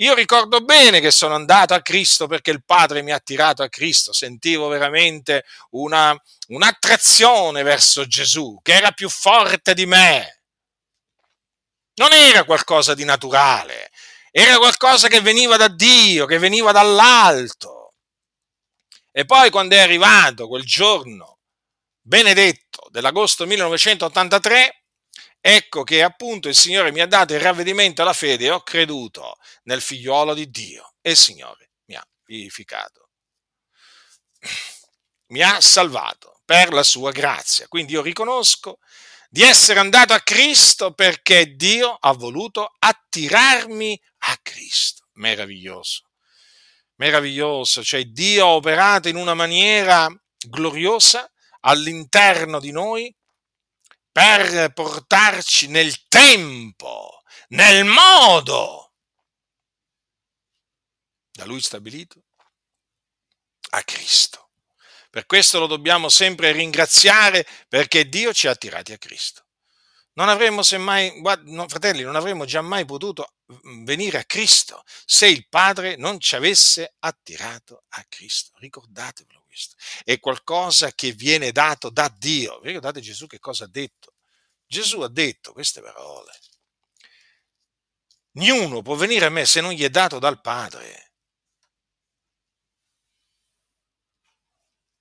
[0.00, 3.70] Io ricordo bene che sono andato a Cristo perché il Padre mi ha attirato a
[3.70, 4.12] Cristo.
[4.12, 6.14] Sentivo veramente una,
[6.48, 10.40] un'attrazione verso Gesù che era più forte di me.
[11.94, 13.90] Non era qualcosa di naturale,
[14.30, 17.94] era qualcosa che veniva da Dio, che veniva dall'alto.
[19.10, 21.38] E poi quando è arrivato quel giorno
[22.02, 24.85] benedetto dell'agosto 1983,
[25.48, 29.36] ecco che appunto il Signore mi ha dato il ravvedimento alla fede e ho creduto
[29.64, 33.10] nel figliuolo di Dio e il Signore mi ha vivificato.
[35.28, 37.66] Mi ha salvato per la sua grazia.
[37.66, 38.78] Quindi io riconosco
[39.28, 45.08] di essere andato a Cristo perché Dio ha voluto attirarmi a Cristo.
[45.14, 46.10] Meraviglioso,
[46.96, 51.28] meraviglioso, cioè Dio ha operato in una maniera gloriosa
[51.60, 53.12] all'interno di noi
[54.16, 58.94] per portarci nel tempo, nel modo
[61.30, 62.22] da Lui stabilito
[63.72, 64.52] a Cristo.
[65.10, 69.48] Per questo lo dobbiamo sempre ringraziare perché Dio ci ha attirati a Cristo.
[70.14, 71.12] Non avremmo semmai,
[71.68, 73.34] fratelli, non avremmo mai potuto
[73.84, 78.52] venire a Cristo se il Padre non ci avesse attirato a Cristo.
[78.60, 79.76] Ricordatevelo questo.
[80.04, 82.60] È qualcosa che viene dato da Dio.
[82.60, 84.14] Ricordate Gesù che cosa ha detto?
[84.66, 86.38] Gesù ha detto queste parole.
[88.32, 91.04] Niuno può venire a me se non gli è dato dal Padre.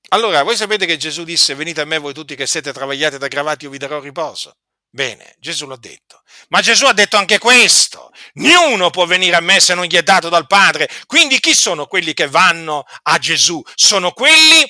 [0.09, 3.23] Allora, voi sapete che Gesù disse, venite a me voi tutti che siete travagliati ed
[3.23, 4.55] aggravati, io vi darò riposo.
[4.95, 6.23] Bene, Gesù l'ha detto.
[6.47, 8.13] Ma Gesù ha detto anche questo.
[8.35, 10.87] Niuno può venire a me se non gli è dato dal Padre.
[11.05, 13.61] Quindi chi sono quelli che vanno a Gesù?
[13.75, 14.65] Sono quelli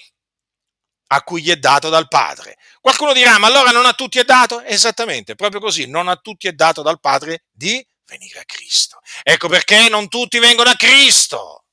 [1.10, 2.58] a cui gli è dato dal Padre.
[2.82, 4.64] Qualcuno dirà, ma allora non a tutti è dato?
[4.64, 9.02] Esattamente, proprio così, non a tutti è dato dal Padre di venire a Cristo.
[9.22, 11.66] Ecco perché non tutti vengono a Cristo.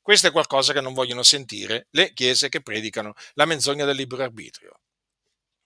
[0.00, 4.22] Questo è qualcosa che non vogliono sentire le chiese che predicano la menzogna del libero
[4.22, 4.80] arbitrio.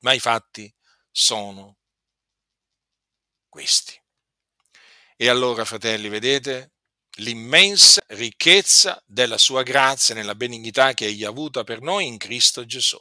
[0.00, 0.68] Ma i fatti
[1.10, 1.76] sono
[3.48, 4.00] questi.
[5.16, 6.72] E allora, fratelli, vedete
[7.16, 12.64] l'immensa ricchezza della sua grazia nella benignità che egli ha avuta per noi in Cristo
[12.64, 12.98] Gesù.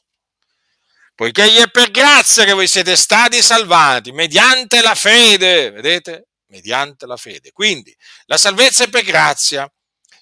[1.16, 6.30] Poiché egli è per grazia che voi siete stati salvati, mediante la fede, vedete?
[6.48, 7.52] Mediante la fede.
[7.52, 7.96] Quindi
[8.26, 9.72] la salvezza è per grazia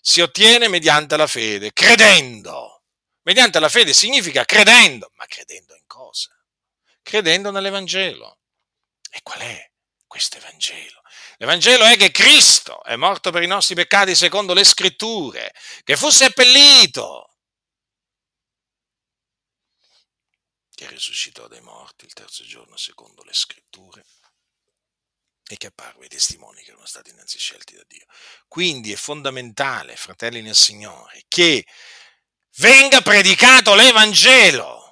[0.02, 2.84] si ottiene mediante la fede, credendo.
[3.24, 5.77] Mediante la fede significa credendo, ma credendo?
[7.08, 8.40] Credendo nell'Evangelo.
[9.10, 9.72] E qual è
[10.06, 11.02] questo Evangelo?
[11.38, 15.54] L'Evangelo è che Cristo è morto per i nostri peccati secondo le scritture,
[15.86, 17.38] che fu seppellito,
[20.76, 24.04] che risuscitò dai morti il terzo giorno secondo le scritture
[25.48, 28.06] e che apparve ai testimoni che erano stati innanzi scelti da Dio.
[28.50, 31.66] Quindi è fondamentale, fratelli nel Signore, che
[32.58, 34.87] venga predicato l'Evangelo,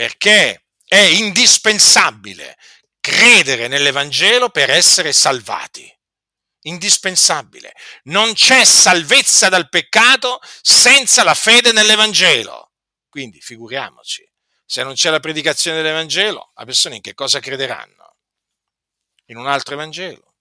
[0.00, 2.56] perché è indispensabile
[3.00, 5.94] credere nell'Evangelo per essere salvati.
[6.62, 7.74] Indispensabile.
[8.04, 12.72] Non c'è salvezza dal peccato senza la fede nell'Evangelo.
[13.10, 14.26] Quindi figuriamoci,
[14.64, 18.16] se non c'è la predicazione dell'Evangelo, le persone in che cosa crederanno?
[19.26, 20.32] In un altro Evangelo.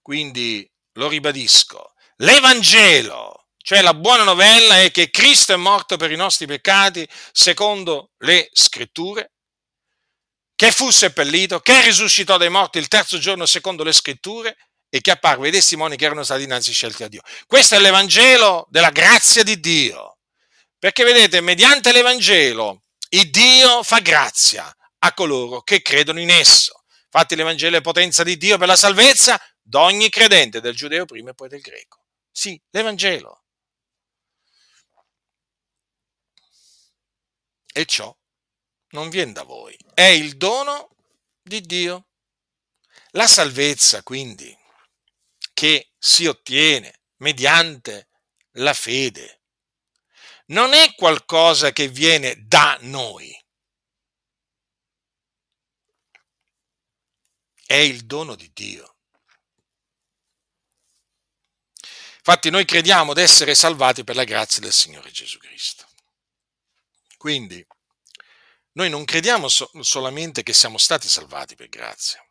[0.00, 6.16] Quindi lo ribadisco, l'Evangelo, cioè la buona novella è che Cristo è morto per i
[6.16, 9.32] nostri peccati secondo le scritture
[10.54, 14.54] che fu seppellito, che risuscitò dai morti il terzo giorno secondo le scritture
[14.90, 17.22] e che apparve ai testimoni che erano stati innanzi scelti a Dio.
[17.46, 20.18] Questo è l'Evangelo della grazia di Dio.
[20.78, 26.84] Perché vedete, mediante l'Evangelo, il Dio fa grazia a coloro che credono in esso.
[27.04, 31.34] Infatti l'Evangelo è potenza di Dio per la salvezza d'ogni credente, del giudeo prima e
[31.34, 32.04] poi del greco.
[32.30, 33.43] Sì, l'Evangelo.
[37.76, 38.16] E ciò
[38.90, 40.94] non viene da voi, è il dono
[41.42, 42.06] di Dio.
[43.10, 44.56] La salvezza, quindi,
[45.52, 48.10] che si ottiene mediante
[48.58, 49.42] la fede,
[50.46, 53.36] non è qualcosa che viene da noi,
[57.66, 58.98] è il dono di Dio.
[62.18, 65.88] Infatti noi crediamo di essere salvati per la grazia del Signore Gesù Cristo.
[67.24, 67.66] Quindi
[68.72, 72.22] noi non crediamo so- solamente che siamo stati salvati per grazia,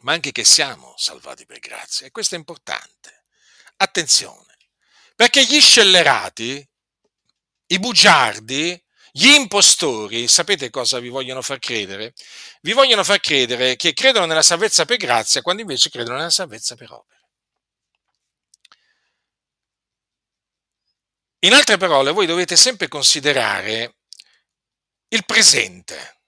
[0.00, 2.04] ma anche che siamo salvati per grazia.
[2.04, 3.22] E questo è importante.
[3.76, 4.56] Attenzione,
[5.14, 6.68] perché gli scellerati,
[7.66, 12.14] i bugiardi, gli impostori, sapete cosa vi vogliono far credere?
[12.62, 16.74] Vi vogliono far credere che credono nella salvezza per grazia quando invece credono nella salvezza
[16.74, 17.21] per opere.
[21.44, 23.96] In altre parole, voi dovete sempre considerare
[25.08, 26.20] il presente.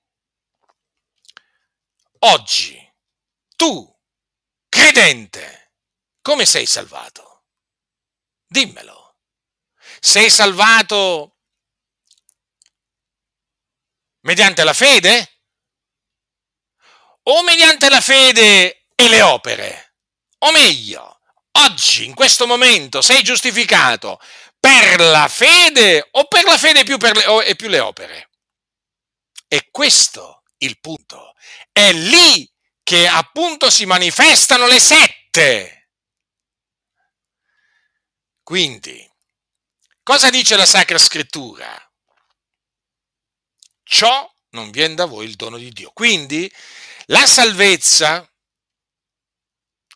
[2.21, 2.77] Oggi,
[3.55, 3.97] tu,
[4.69, 5.75] credente,
[6.21, 7.45] come sei salvato?
[8.45, 9.19] Dimmelo.
[10.01, 11.37] Sei salvato
[14.23, 15.43] mediante la fede?
[17.25, 19.95] O mediante la fede e le opere?
[20.39, 21.21] O meglio,
[21.53, 24.19] oggi, in questo momento, sei giustificato
[24.65, 28.31] per la fede o per la fede più per le, e più le opere?
[29.47, 31.35] E questo il punto.
[31.71, 32.51] È lì
[32.83, 35.91] che appunto si manifestano le sette.
[38.43, 39.07] Quindi,
[40.03, 41.79] cosa dice la Sacra Scrittura?
[43.83, 45.91] Ciò non viene da voi il dono di Dio.
[45.93, 46.51] Quindi
[47.07, 48.27] la salvezza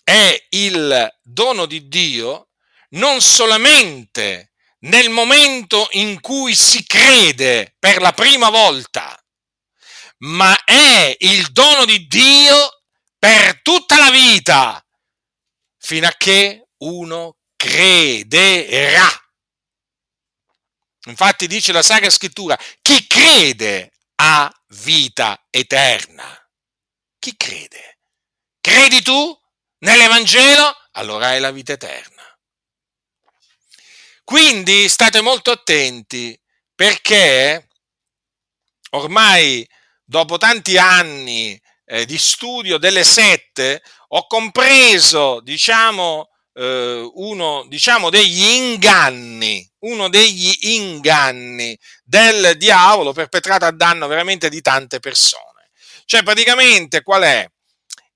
[0.04, 2.50] è il dono di Dio
[2.90, 4.47] non solamente
[4.80, 9.16] nel momento in cui si crede per la prima volta,
[10.18, 12.82] ma è il dono di Dio
[13.18, 14.84] per tutta la vita,
[15.78, 19.08] fino a che uno crederà.
[21.06, 26.36] Infatti dice la Sacra Scrittura, chi crede ha vita eterna.
[27.18, 27.98] Chi crede?
[28.60, 29.36] Credi tu
[29.78, 30.76] nell'Evangelo?
[30.92, 32.17] Allora hai la vita eterna.
[34.28, 36.38] Quindi state molto attenti
[36.74, 37.66] perché
[38.90, 39.66] ormai
[40.04, 48.42] dopo tanti anni eh, di studio delle sette, ho compreso, diciamo, eh, uno diciamo, degli
[48.42, 51.74] inganni, uno degli inganni
[52.04, 55.70] del diavolo perpetrato a danno veramente di tante persone.
[56.04, 57.50] Cioè, praticamente qual è?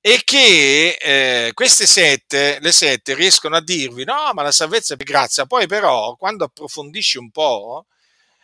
[0.04, 4.96] E che eh, queste sette, le sette, riescono a dirvi: no, ma la salvezza è
[4.96, 5.46] per grazia.
[5.46, 7.86] Poi, però, quando approfondisci un po',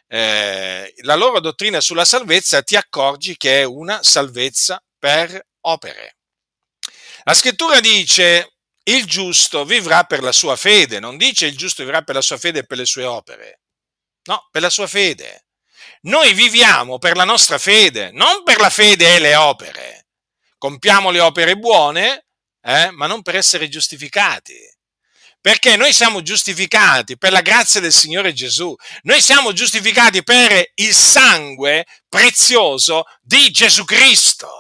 [0.07, 6.17] eh, la loro dottrina sulla salvezza, ti accorgi che è una salvezza per opere.
[7.25, 8.53] La scrittura dice
[8.85, 12.39] il giusto vivrà per la sua fede, non dice il giusto vivrà per la sua
[12.39, 13.61] fede e per le sue opere.
[14.29, 15.47] No, per la sua fede.
[16.03, 19.98] Noi viviamo per la nostra fede, non per la fede e le opere.
[20.59, 22.27] Compiamo le opere buone,
[22.63, 24.55] eh, ma non per essere giustificati.
[25.41, 30.93] perché noi siamo giustificati per la grazia del Signore Gesù, noi siamo giustificati per il
[30.93, 34.51] sangue prezioso di Gesù Cristo.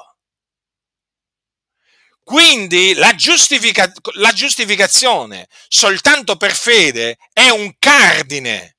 [2.22, 8.76] Quindi la, giustifica- la giustificazione soltanto per fede è un cardine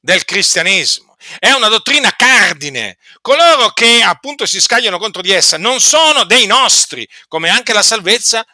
[0.00, 1.07] del cristianesimo,
[1.38, 2.98] è una dottrina cardine.
[3.20, 7.82] Coloro che appunto si scagliano contro di essa non sono dei nostri, come anche la
[7.82, 8.44] salvezza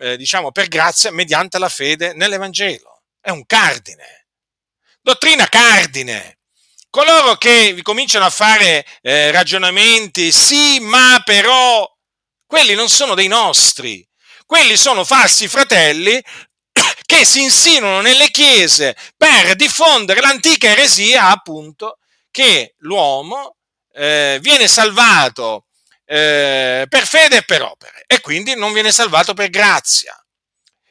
[0.00, 3.02] eh, diciamo, per grazia mediante la fede nell'Evangelo.
[3.20, 4.26] È un cardine.
[5.00, 6.38] Dottrina cardine.
[6.90, 11.88] Coloro che vi cominciano a fare eh, ragionamenti, sì, ma però,
[12.46, 14.06] quelli non sono dei nostri.
[14.44, 16.20] Quelli sono falsi fratelli
[17.04, 21.98] che si insinuano nelle chiese per diffondere l'antica eresia, appunto,
[22.30, 23.56] che l'uomo
[23.92, 25.66] eh, viene salvato
[26.04, 30.14] eh, per fede e per opere e quindi non viene salvato per grazia.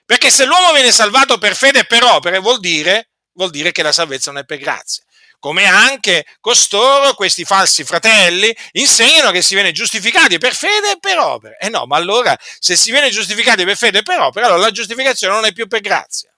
[0.06, 3.84] Perché se l'uomo viene salvato per fede e per opere vuol dire, vuol dire che
[3.84, 5.04] la salvezza non è per grazia.
[5.40, 11.18] Come anche costoro, questi falsi fratelli, insegnano che si viene giustificati per fede e per
[11.20, 11.58] opere.
[11.60, 14.62] E eh no, ma allora se si viene giustificati per fede e per opere, allora
[14.62, 16.34] la giustificazione non è più per grazia.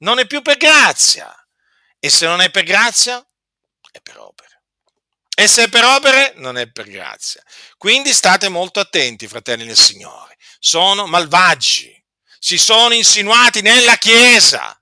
[0.00, 1.37] Non è più per grazia.
[2.00, 3.24] E se non è per grazia,
[3.90, 4.62] è per opere.
[5.34, 7.42] E se è per opere, non è per grazia.
[7.76, 10.36] Quindi state molto attenti, fratelli del Signore.
[10.58, 11.94] Sono malvagi,
[12.38, 14.76] si sono insinuati nella Chiesa,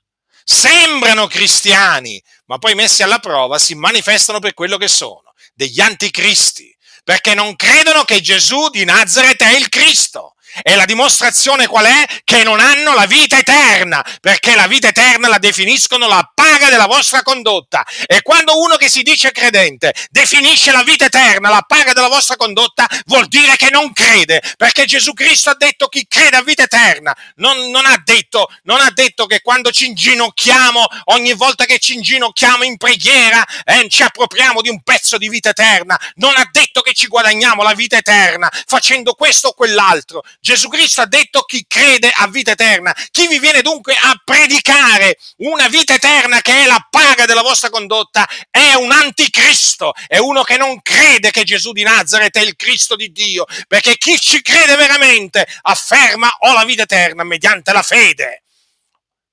[0.45, 6.75] sembrano cristiani, ma poi messi alla prova si manifestano per quello che sono, degli anticristi,
[7.05, 10.36] perché non credono che Gesù di Nazareth è il Cristo.
[10.63, 12.05] E la dimostrazione qual è?
[12.25, 16.87] Che non hanno la vita eterna, perché la vita eterna la definiscono la paga della
[16.87, 17.85] vostra condotta.
[18.07, 22.37] E quando uno che si dice credente definisce la vita eterna la paga della vostra
[22.37, 26.63] condotta, vuol dire che non crede, perché Gesù Cristo ha detto chi crede a vita
[26.63, 27.15] eterna.
[27.37, 31.95] Non, non, ha detto, non ha detto che quando ci inginocchiamo, ogni volta che ci
[31.95, 35.99] inginocchiamo in preghiera, eh, ci appropriamo di un pezzo di vita eterna.
[36.15, 40.23] Non ha detto che ci guadagniamo la vita eterna facendo questo o quell'altro.
[40.47, 42.95] Gesù Cristo ha detto chi crede a vita eterna.
[43.11, 47.69] Chi vi viene dunque a predicare una vita eterna che è la paga della vostra
[47.69, 52.55] condotta è un anticristo, è uno che non crede che Gesù di Nazareth è il
[52.55, 57.83] Cristo di Dio, perché chi ci crede veramente afferma ho la vita eterna mediante la
[57.83, 58.45] fede.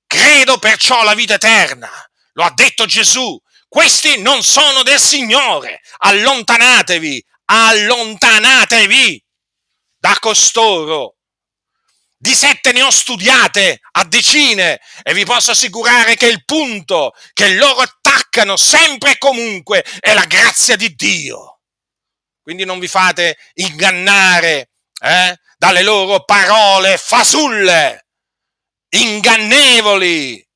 [0.08, 1.92] Credo perciò alla vita eterna.
[2.32, 3.40] Lo ha detto Gesù.
[3.68, 5.80] Questi non sono del Signore.
[5.98, 9.23] Allontanatevi, allontanatevi
[10.04, 11.16] da costoro.
[12.14, 17.54] Di sette ne ho studiate a decine e vi posso assicurare che il punto che
[17.54, 21.60] loro attaccano sempre e comunque è la grazia di Dio.
[22.42, 28.08] Quindi non vi fate ingannare eh, dalle loro parole fasulle,
[28.90, 30.46] ingannevoli.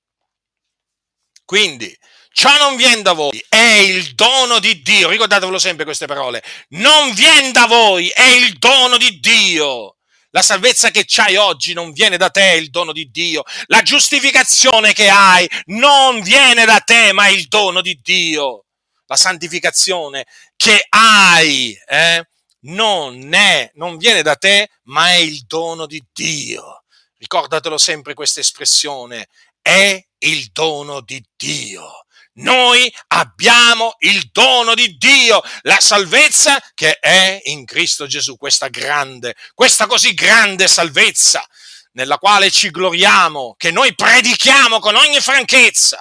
[1.47, 1.98] Quindi
[2.39, 5.09] Ciò non viene da voi, è il dono di Dio.
[5.09, 6.41] Ricordatevelo sempre queste parole.
[6.69, 9.97] Non viene da voi, è il dono di Dio.
[10.31, 13.43] La salvezza che hai oggi non viene da te, è il dono di Dio.
[13.67, 18.67] La giustificazione che hai non viene da te, ma è il dono di Dio.
[19.07, 20.25] La santificazione
[20.55, 22.25] che hai eh,
[22.67, 26.85] non, è, non viene da te, ma è il dono di Dio.
[27.17, 29.27] Ricordatelo sempre questa espressione,
[29.61, 32.05] è il dono di Dio.
[32.39, 39.35] Noi abbiamo il dono di Dio, la salvezza che è in Cristo Gesù, questa grande,
[39.55, 41.45] questa così grande salvezza
[41.93, 45.99] nella quale ci gloriamo, che noi predichiamo con ogni franchezza.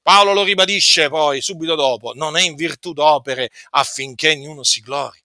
[0.00, 5.20] Paolo lo ribadisce poi subito dopo, non è in virtù d'opere affinché ognuno si glori.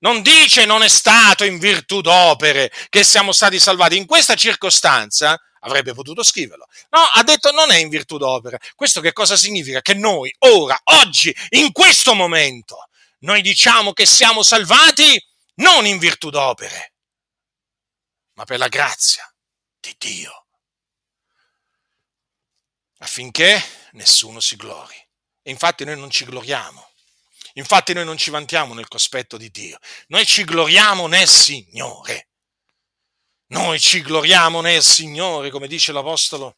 [0.00, 3.96] Non dice non è stato in virtù d'opere che siamo stati salvati.
[3.96, 6.66] In questa circostanza avrebbe potuto scriverlo.
[6.90, 8.58] No, ha detto non è in virtù d'opera.
[8.74, 9.80] Questo che cosa significa?
[9.80, 12.88] Che noi ora, oggi, in questo momento,
[13.20, 15.22] noi diciamo che siamo salvati
[15.56, 16.94] non in virtù d'opere,
[18.34, 19.30] ma per la grazia
[19.78, 20.46] di Dio,
[22.98, 24.96] affinché nessuno si glori.
[25.42, 26.88] E infatti noi non ci gloriamo.
[27.54, 32.29] Infatti noi non ci vantiamo nel cospetto di Dio, noi ci gloriamo nel Signore.
[33.50, 36.56] Noi ci gloriamo nel Signore, come dice l'Apostolo.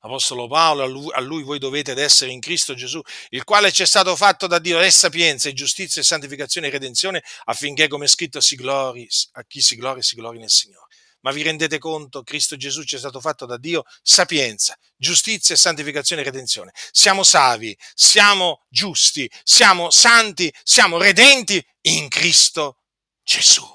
[0.00, 3.00] L'Apostolo Paolo, a lui, a lui voi dovete essere in Cristo Gesù,
[3.30, 6.70] il quale ci è stato fatto da Dio, è sapienza, e giustizia, e santificazione e
[6.70, 10.84] redenzione, affinché, come è scritto, si glori, a chi si glori, si glori nel Signore.
[11.20, 16.20] Ma vi rendete conto, Cristo Gesù ci è stato fatto da Dio sapienza, giustizia, santificazione
[16.20, 16.72] e redenzione.
[16.90, 22.80] Siamo savi, siamo giusti, siamo santi, siamo redenti in Cristo
[23.22, 23.66] Gesù.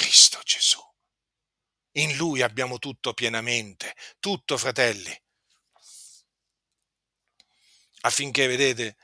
[0.00, 0.80] Cristo Gesù.
[1.96, 5.14] In Lui abbiamo tutto pienamente, tutto, fratelli.
[8.00, 8.96] Affinché, vedete,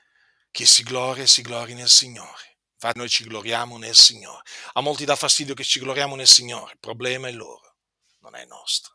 [0.51, 2.61] chi si gloria, si glori nel Signore.
[2.73, 4.43] Infatti noi ci gloriamo nel Signore.
[4.73, 7.77] A molti dà fastidio che ci gloriamo nel Signore, il problema è loro,
[8.21, 8.95] non è nostro.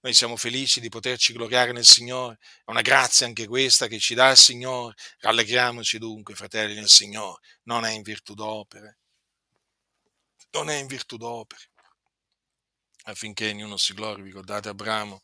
[0.00, 4.14] Noi siamo felici di poterci gloriare nel Signore, è una grazia anche questa che ci
[4.14, 4.96] dà il Signore.
[5.18, 8.98] Rallegriamoci dunque, fratelli, nel Signore, non è in virtù d'opere,
[10.50, 11.70] non è in virtù d'opere,
[13.04, 14.22] affinché ognuno si glori.
[14.22, 15.20] Ricordate Abramo?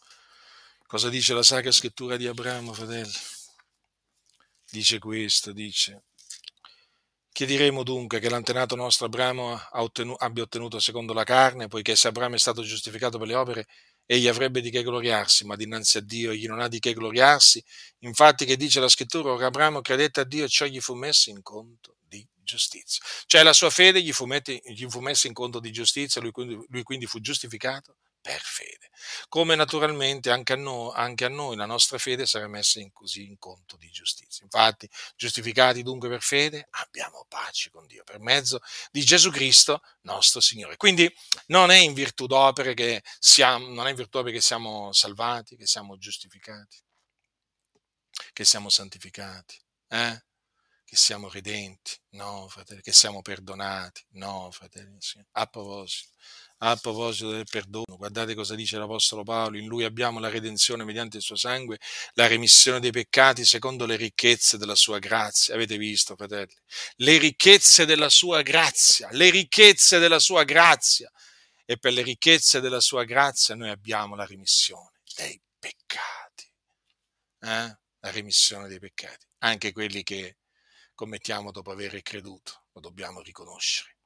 [0.86, 3.12] Cosa dice la Sacra Scrittura di Abramo, fratelli?
[4.70, 6.04] Dice questo, dice,
[7.30, 12.38] che dunque che l'antenato nostro Abramo abbia ottenuto secondo la carne, poiché se Abramo è
[12.38, 13.66] stato giustificato per le opere,
[14.04, 17.64] egli avrebbe di che gloriarsi, ma dinanzi a Dio egli non ha di che gloriarsi.
[18.00, 21.30] Infatti che dice la scrittura, ora Abramo credette a Dio e ciò gli fu messo
[21.30, 21.96] in conto
[22.42, 23.02] giustizia.
[23.26, 26.30] Cioè la sua fede gli fu, metti, gli fu messa in conto di giustizia, lui
[26.30, 28.90] quindi, lui quindi fu giustificato per fede.
[29.28, 33.26] Come naturalmente anche a, noi, anche a noi la nostra fede sarà messa in, così
[33.26, 34.44] in conto di giustizia.
[34.44, 38.60] Infatti, giustificati dunque per fede, abbiamo pace con Dio per mezzo
[38.92, 40.76] di Gesù Cristo, nostro Signore.
[40.76, 41.12] Quindi
[41.46, 45.66] non è in virtù d'opere che siamo, non è in virtù che siamo salvati, che
[45.66, 46.80] siamo giustificati,
[48.32, 49.60] che siamo santificati.
[49.88, 50.22] Eh?
[50.92, 54.98] Che siamo redenti, no, fratelli, che siamo perdonati, no, fratelli,
[55.30, 56.10] a proposito,
[56.58, 61.16] a proposito del perdono, guardate cosa dice l'Apostolo Paolo, in lui abbiamo la redenzione mediante
[61.16, 61.78] il suo sangue,
[62.12, 65.54] la remissione dei peccati secondo le ricchezze della sua grazia.
[65.54, 66.54] Avete visto, fratelli?
[66.96, 71.10] Le ricchezze della sua grazia, le ricchezze della sua grazia.
[71.64, 76.52] E per le ricchezze della sua grazia noi abbiamo la remissione dei peccati.
[77.40, 77.78] Eh?
[78.00, 80.36] La remissione dei peccati, anche quelli che
[80.94, 83.96] commettiamo dopo aver creduto, lo dobbiamo riconoscere.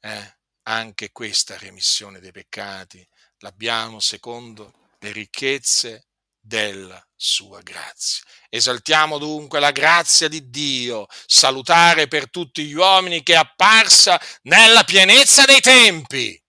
[0.00, 0.36] Eh?
[0.62, 3.06] Anche questa remissione dei peccati
[3.38, 6.08] l'abbiamo secondo le ricchezze
[6.40, 8.22] della sua grazia.
[8.48, 14.84] Esaltiamo dunque la grazia di Dio, salutare per tutti gli uomini che è apparsa nella
[14.84, 16.42] pienezza dei tempi.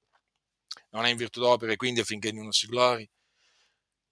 [0.91, 3.07] Non è in virtù d'opere, quindi affinché ognuno si glori,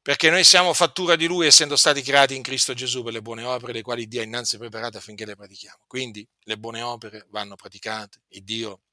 [0.07, 3.43] perché noi siamo fattura di Lui essendo stati creati in Cristo Gesù per le buone
[3.43, 5.79] opere, le quali Dio ha innanzi preparate affinché le pratichiamo.
[5.85, 8.83] Quindi le buone opere vanno praticate, il Dio,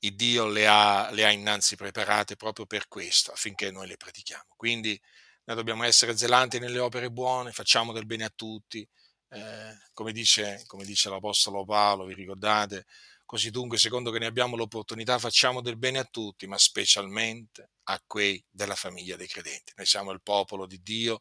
[0.00, 4.44] il Dio le, ha, le ha innanzi preparate proprio per questo, affinché noi le pratichiamo.
[4.54, 5.00] Quindi
[5.44, 8.86] noi dobbiamo essere zelanti nelle opere buone, facciamo del bene a tutti,
[9.30, 12.84] eh, come, dice, come dice l'Apostolo Paolo, vi ricordate?
[13.24, 18.02] Così dunque, secondo che ne abbiamo l'opportunità, facciamo del bene a tutti, ma specialmente a
[18.06, 19.72] quei della famiglia dei credenti.
[19.76, 21.20] Noi siamo il popolo di Dio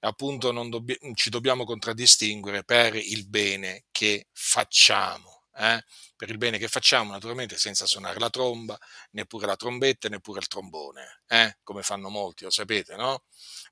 [0.00, 5.44] e appunto dobbi- ci dobbiamo contraddistinguere per il bene che facciamo.
[5.56, 5.82] Eh?
[6.16, 8.78] Per il bene che facciamo, naturalmente, senza suonare la tromba,
[9.12, 11.58] neppure la trombetta, neppure il trombone, eh?
[11.64, 13.24] come fanno molti, lo sapete, no?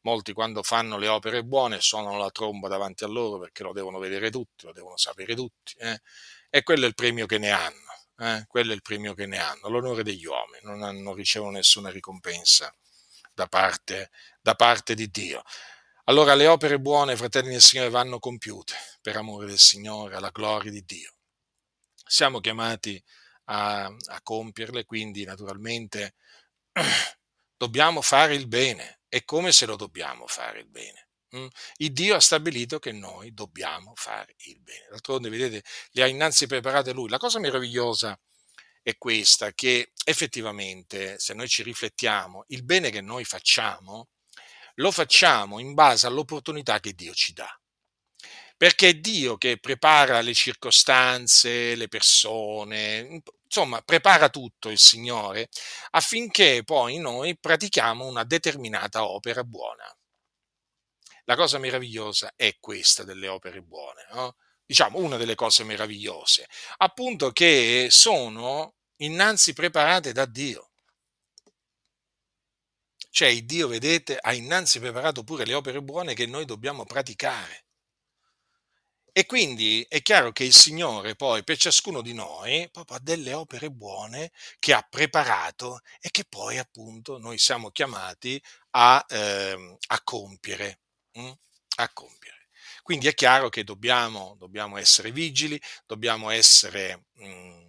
[0.03, 3.99] Molti quando fanno le opere buone suonano la tromba davanti a loro perché lo devono
[3.99, 5.75] vedere tutti, lo devono sapere tutti.
[5.79, 6.01] Eh?
[6.57, 7.96] e quello è il premio che ne hanno.
[8.19, 8.45] Eh?
[8.47, 12.75] Quello è il premio che ne hanno, l'onore degli uomini, non, hanno, ricevono nessuna ricompensa
[13.35, 14.11] da parte,
[14.41, 15.43] da parte di Dio.
[16.05, 20.71] Allora le opere buone, fratelli del Signore, vanno compiute per amore del Signore, alla gloria
[20.71, 21.13] di Dio.
[21.93, 23.03] Siamo chiamati
[23.47, 26.15] a, a compierle, quindi naturalmente
[27.57, 29.01] dobbiamo fare il bene.
[29.09, 31.06] E come se lo dobbiamo fare il bene?
[31.37, 31.47] Mm?
[31.77, 34.87] Il Dio ha stabilito che noi dobbiamo fare il bene.
[34.91, 37.09] D'altronde, vedete, le ha innanzi preparate Lui.
[37.09, 38.19] La cosa meravigliosa
[38.83, 44.09] è questa, che effettivamente, se noi ci riflettiamo, il bene che noi facciamo,
[44.77, 47.49] lo facciamo in base all'opportunità che Dio ci dà.
[48.57, 55.49] Perché è Dio che prepara le circostanze, le persone, insomma, prepara tutto il Signore
[55.91, 59.85] affinché poi noi pratichiamo una determinata opera buona.
[61.29, 64.37] La cosa meravigliosa è questa delle opere buone, no?
[64.67, 66.49] diciamo una delle cose meravigliose,
[66.79, 70.71] appunto che sono innanzi preparate da Dio.
[73.11, 77.65] Cioè il Dio, vedete, ha innanzi preparato pure le opere buone che noi dobbiamo praticare.
[79.13, 83.33] E quindi è chiaro che il Signore poi per ciascuno di noi proprio ha delle
[83.33, 88.41] opere buone che ha preparato e che poi appunto noi siamo chiamati
[88.73, 90.81] a, eh, a compiere
[91.19, 91.31] mm,
[91.77, 92.49] a compiere.
[92.83, 97.69] Quindi è chiaro che dobbiamo, dobbiamo essere vigili, dobbiamo essere, mh, mm,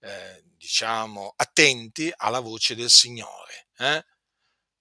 [0.00, 4.04] eh, diciamo, attenti alla voce del Signore, eh?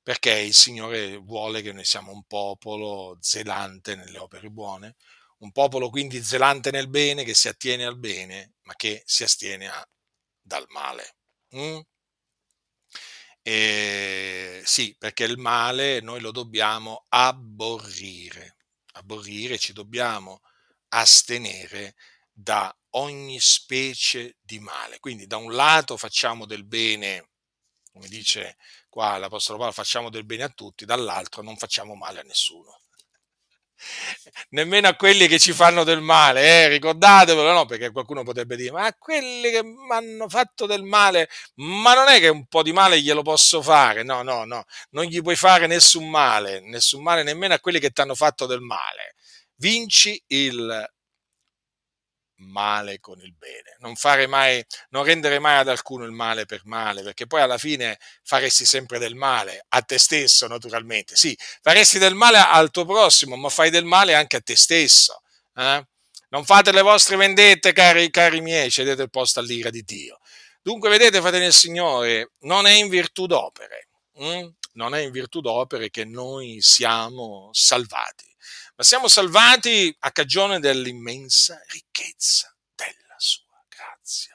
[0.02, 4.96] perché il Signore vuole che noi siamo un popolo zelante nelle opere buone,
[5.40, 9.68] un popolo quindi zelante nel bene, che si attiene al bene, ma che si astiene
[9.68, 9.88] a,
[10.42, 11.16] dal male.
[11.56, 11.80] Mm?
[13.48, 18.56] E sì, perché il male noi lo dobbiamo abborrire,
[18.94, 20.42] abborrire, ci dobbiamo
[20.90, 21.94] astenere
[22.32, 25.00] da ogni specie di male.
[25.00, 27.30] Quindi da un lato facciamo del bene,
[27.92, 28.58] come dice
[28.90, 32.80] qua l'Apostolo Paolo, facciamo del bene a tutti, dall'altro non facciamo male a nessuno
[34.50, 36.68] nemmeno a quelli che ci fanno del male, eh?
[36.70, 37.66] ricordatevelo, no?
[37.66, 42.08] Perché qualcuno potrebbe dire, ma a quelli che mi hanno fatto del male, ma non
[42.08, 45.36] è che un po' di male glielo posso fare, no, no, no, non gli puoi
[45.36, 49.16] fare nessun male, nessun male nemmeno a quelli che ti hanno fatto del male.
[49.58, 50.90] Vinci il
[52.38, 56.62] male con il bene, non fare mai, non rendere mai ad alcuno il male per
[56.66, 61.16] male, perché poi alla fine faresti sempre del male a te stesso, naturalmente.
[61.16, 65.22] Sì, faresti del male al tuo prossimo, ma fai del male anche a te stesso.
[65.56, 65.86] Eh?
[66.30, 70.20] Non fate le vostre vendette, cari, cari miei, cedete il posto all'ira di Dio.
[70.62, 74.48] Dunque, vedete, fratelli del Signore, non è in virtù d'opere, hm?
[74.74, 78.35] non è in virtù d'opere che noi siamo salvati
[78.76, 84.34] ma siamo salvati a cagione dell'immensa ricchezza della sua grazia.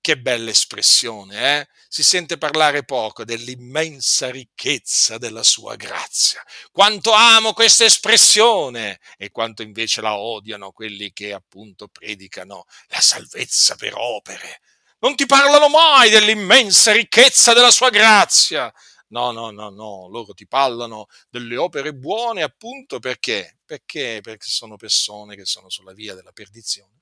[0.00, 1.68] Che bella espressione, eh?
[1.88, 6.42] Si sente parlare poco dell'immensa ricchezza della sua grazia.
[6.72, 13.76] Quanto amo questa espressione e quanto invece la odiano quelli che appunto predicano la salvezza
[13.76, 14.60] per opere.
[14.98, 18.72] Non ti parlano mai dell'immensa ricchezza della sua grazia.
[19.12, 23.58] No, no, no, no, loro ti parlano delle opere buone appunto perché?
[23.64, 24.20] Perché?
[24.22, 27.00] Perché sono persone che sono sulla via della perdizione.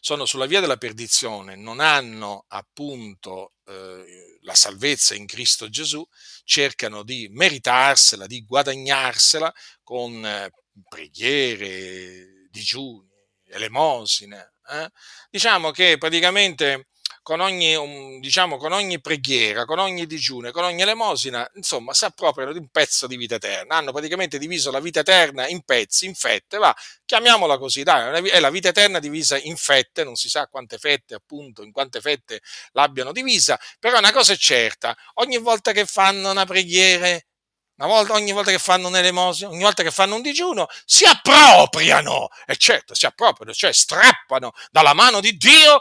[0.00, 6.04] Sono sulla via della perdizione, non hanno appunto eh, la salvezza in Cristo Gesù,
[6.44, 9.52] cercano di meritarsela, di guadagnarsela
[9.84, 10.50] con eh,
[10.88, 13.08] preghiere, digiuni,
[13.48, 14.52] elemosine.
[14.68, 14.90] Eh?
[15.30, 16.88] Diciamo che praticamente
[17.26, 22.52] con ogni, diciamo, con ogni preghiera, con ogni digiuno, con ogni elemosina, insomma, si appropriano
[22.52, 23.74] di un pezzo di vita eterna.
[23.74, 26.72] Hanno praticamente diviso la vita eterna in pezzi, in fette, va,
[27.04, 31.16] chiamiamola così, dai, è la vita eterna divisa in fette, non si sa quante fette,
[31.16, 36.30] appunto, in quante fette l'abbiano divisa, però una cosa è certa, ogni volta che fanno
[36.30, 37.08] una preghiera,
[37.78, 42.28] una volta, ogni volta che fanno un'elemosina, ogni volta che fanno un digiuno, si appropriano,
[42.46, 45.80] e certo, si appropriano, cioè strappano dalla mano di Dio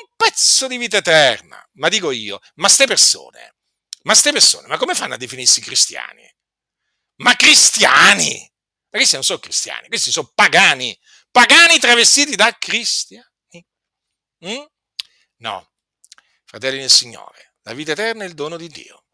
[0.00, 1.64] un pezzo di vita eterna.
[1.74, 3.56] Ma dico io, ma ste persone,
[4.02, 6.30] ma ste persone, ma come fanno a definirsi cristiani?
[7.16, 8.38] Ma cristiani!
[8.90, 10.98] Ma questi non sono cristiani, questi sono pagani,
[11.30, 13.24] pagani travestiti da cristiani.
[14.44, 14.64] Mm?
[15.38, 15.72] No,
[16.44, 19.04] fratelli del Signore, la vita eterna è il dono di Dio.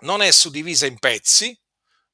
[0.00, 1.56] Non è suddivisa in pezzi,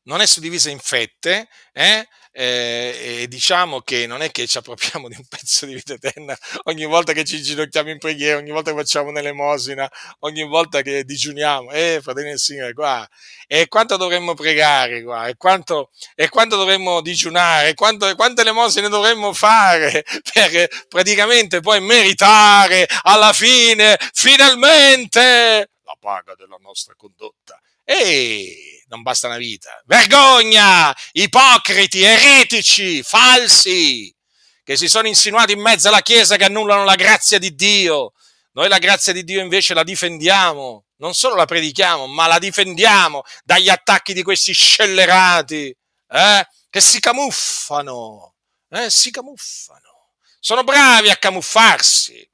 [0.03, 2.07] non è suddivisa in fette, eh?
[2.33, 6.37] Eh, e diciamo che non è che ci appropriamo di un pezzo di vita eterna
[6.64, 11.05] ogni volta che ci ginocchiamo in preghiera, ogni volta che facciamo un'elemosina, ogni volta che
[11.05, 13.09] digiuniamo, eh, fratelli del Signore, qua,
[13.47, 18.89] e quanto dovremmo pregare qua, e quanto, e quanto dovremmo digiunare, e quanto, quante elemosine
[18.89, 27.59] dovremmo fare per praticamente poi meritare alla fine, finalmente, la paga della nostra condotta.
[27.85, 29.80] E non basta una vita.
[29.86, 30.95] Vergogna!
[31.12, 34.14] Ipocriti, eretici, falsi,
[34.62, 38.12] che si sono insinuati in mezzo alla Chiesa che annullano la grazia di Dio.
[38.53, 43.22] Noi la grazia di Dio invece la difendiamo, non solo la predichiamo, ma la difendiamo
[43.45, 45.74] dagli attacchi di questi scellerati
[46.09, 48.34] eh, che si camuffano,
[48.70, 50.12] eh, si camuffano.
[50.41, 52.28] Sono bravi a camuffarsi,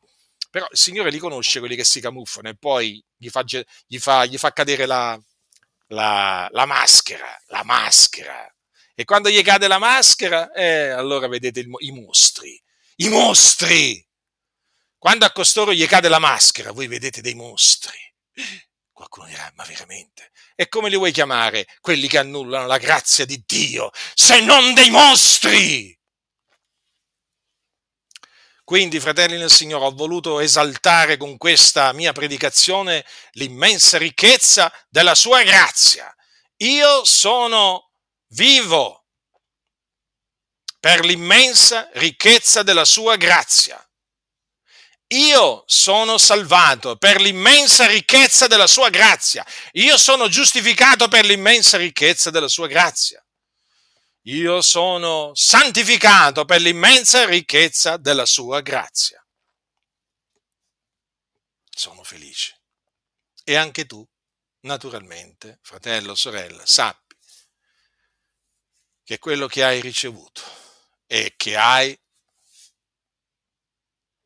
[0.50, 3.42] però il Signore li conosce quelli che si camuffano e poi gli fa,
[3.86, 5.18] gli fa, gli fa cadere la,
[5.95, 8.47] la, la maschera, la maschera.
[8.95, 12.62] E quando gli cade la maschera, eh, allora vedete il, i mostri,
[12.97, 14.07] i mostri.
[14.99, 17.99] Quando a costoro gli cade la maschera, voi vedete dei mostri.
[18.92, 20.30] Qualcuno dirà, ma veramente?
[20.55, 24.90] E come li vuoi chiamare quelli che annullano la grazia di Dio, se non dei
[24.90, 25.93] mostri?
[28.64, 35.42] Quindi, fratelli nel Signore, ho voluto esaltare con questa mia predicazione l'immensa ricchezza della sua
[35.42, 36.12] grazia.
[36.62, 37.90] Io sono
[38.28, 39.04] vivo
[40.80, 43.78] per l'immensa ricchezza della sua grazia.
[45.08, 49.44] Io sono salvato per l'immensa ricchezza della sua grazia.
[49.72, 53.23] Io sono giustificato per l'immensa ricchezza della sua grazia
[54.26, 59.22] io sono santificato per l'immensa ricchezza della sua grazia.
[61.68, 62.60] Sono felice.
[63.42, 64.06] E anche tu,
[64.60, 67.02] naturalmente, fratello, sorella, sappi
[69.02, 70.42] che quello che hai ricevuto
[71.06, 71.98] e che hai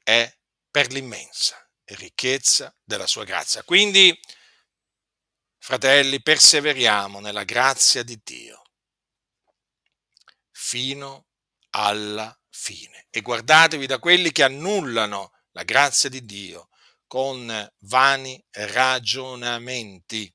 [0.04, 0.32] è
[0.70, 3.64] per l'immensa ricchezza della sua grazia.
[3.64, 4.16] Quindi
[5.58, 8.57] fratelli, perseveriamo nella grazia di Dio
[10.68, 11.28] fino
[11.70, 13.06] alla fine.
[13.08, 16.68] E guardatevi da quelli che annullano la grazia di Dio
[17.06, 20.30] con vani ragionamenti.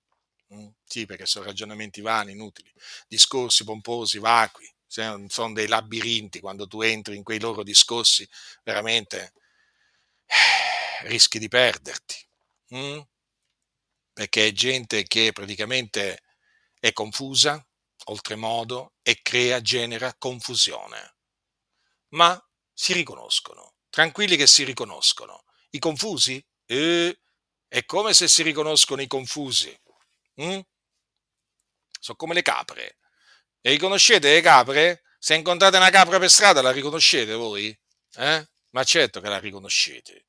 [0.52, 0.70] Mm?
[0.84, 2.72] Sì, perché sono ragionamenti vani, inutili,
[3.08, 8.28] discorsi pomposi, vacui, sono dei labirinti, quando tu entri in quei loro discorsi,
[8.64, 9.34] veramente
[10.26, 12.16] eh, rischi di perderti.
[12.76, 13.00] Mm?
[14.14, 16.24] Perché è gente che praticamente
[16.80, 17.64] è confusa,
[18.06, 21.16] oltremodo, e crea, genera confusione.
[22.10, 22.42] Ma
[22.74, 25.44] si riconoscono, tranquilli che si riconoscono.
[25.72, 26.44] I confusi?
[26.66, 27.20] Eh,
[27.68, 29.76] è come se si riconoscono i confusi.
[30.42, 30.60] Mm?
[32.00, 32.98] Sono come le capre.
[33.62, 35.04] Le riconoscete le capre?
[35.18, 37.76] Se incontrate una capra per strada la riconoscete voi?
[38.16, 38.48] Eh?
[38.70, 40.26] Ma certo che la riconoscete.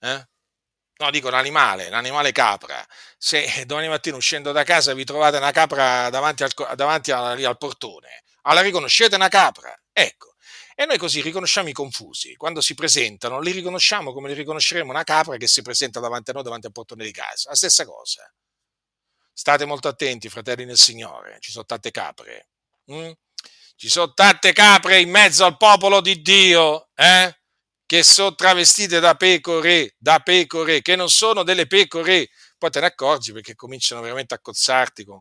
[0.00, 0.28] Eh?
[1.00, 2.84] No, dico l'animale, l'animale capra.
[3.16, 7.56] Se domani mattina uscendo da casa vi trovate una capra davanti al, davanti al, al
[7.56, 9.76] portone, ah, la riconoscete una capra?
[9.92, 10.34] Ecco.
[10.74, 12.36] E noi così riconosciamo i confusi.
[12.36, 16.34] Quando si presentano, li riconosciamo come li riconosceremo una capra che si presenta davanti a
[16.34, 17.50] noi, davanti al portone di casa.
[17.50, 18.32] La stessa cosa.
[19.32, 21.38] State molto attenti, fratelli nel Signore.
[21.40, 22.48] Ci sono tante capre.
[22.92, 23.10] Mm?
[23.76, 27.37] Ci sono tante capre in mezzo al popolo di Dio, eh?
[27.88, 32.28] Che sono travestite da pecore, da pecore, che non sono delle pecore.
[32.58, 35.18] Poi te ne accorgi perché cominciano veramente a cozzarti con...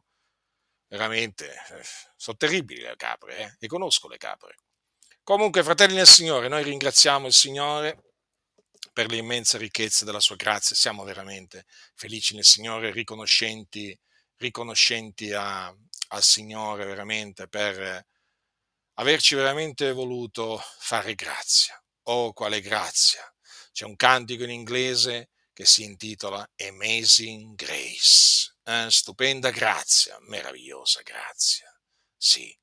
[0.89, 1.82] Veramente, eh,
[2.18, 3.55] sono terribili le capre, eh?
[3.57, 4.57] le conosco le capre.
[5.24, 8.03] Comunque, fratelli nel Signore, noi ringraziamo il Signore
[8.91, 11.65] per le immense ricchezze della sua grazia, siamo veramente
[11.95, 13.97] felici nel Signore, riconoscenti,
[14.36, 18.05] riconoscenti a, al Signore veramente per
[18.95, 21.82] averci veramente voluto fare grazia.
[22.10, 23.22] Oh, quale grazia!
[23.74, 28.55] C'è un cantico in inglese che si intitola Amazing Grace.
[28.64, 28.88] Eh?
[28.89, 31.70] Stupenda grazia, meravigliosa grazia.
[32.16, 32.58] Sì,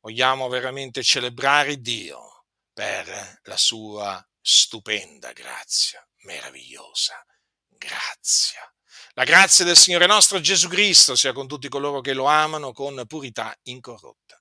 [0.00, 7.24] vogliamo veramente celebrare Dio per la sua stupenda grazia, meravigliosa
[7.68, 8.74] grazia.
[9.12, 13.04] La grazia del Signore nostro Gesù Cristo sia con tutti coloro che lo amano con
[13.06, 14.39] purità incorrotta.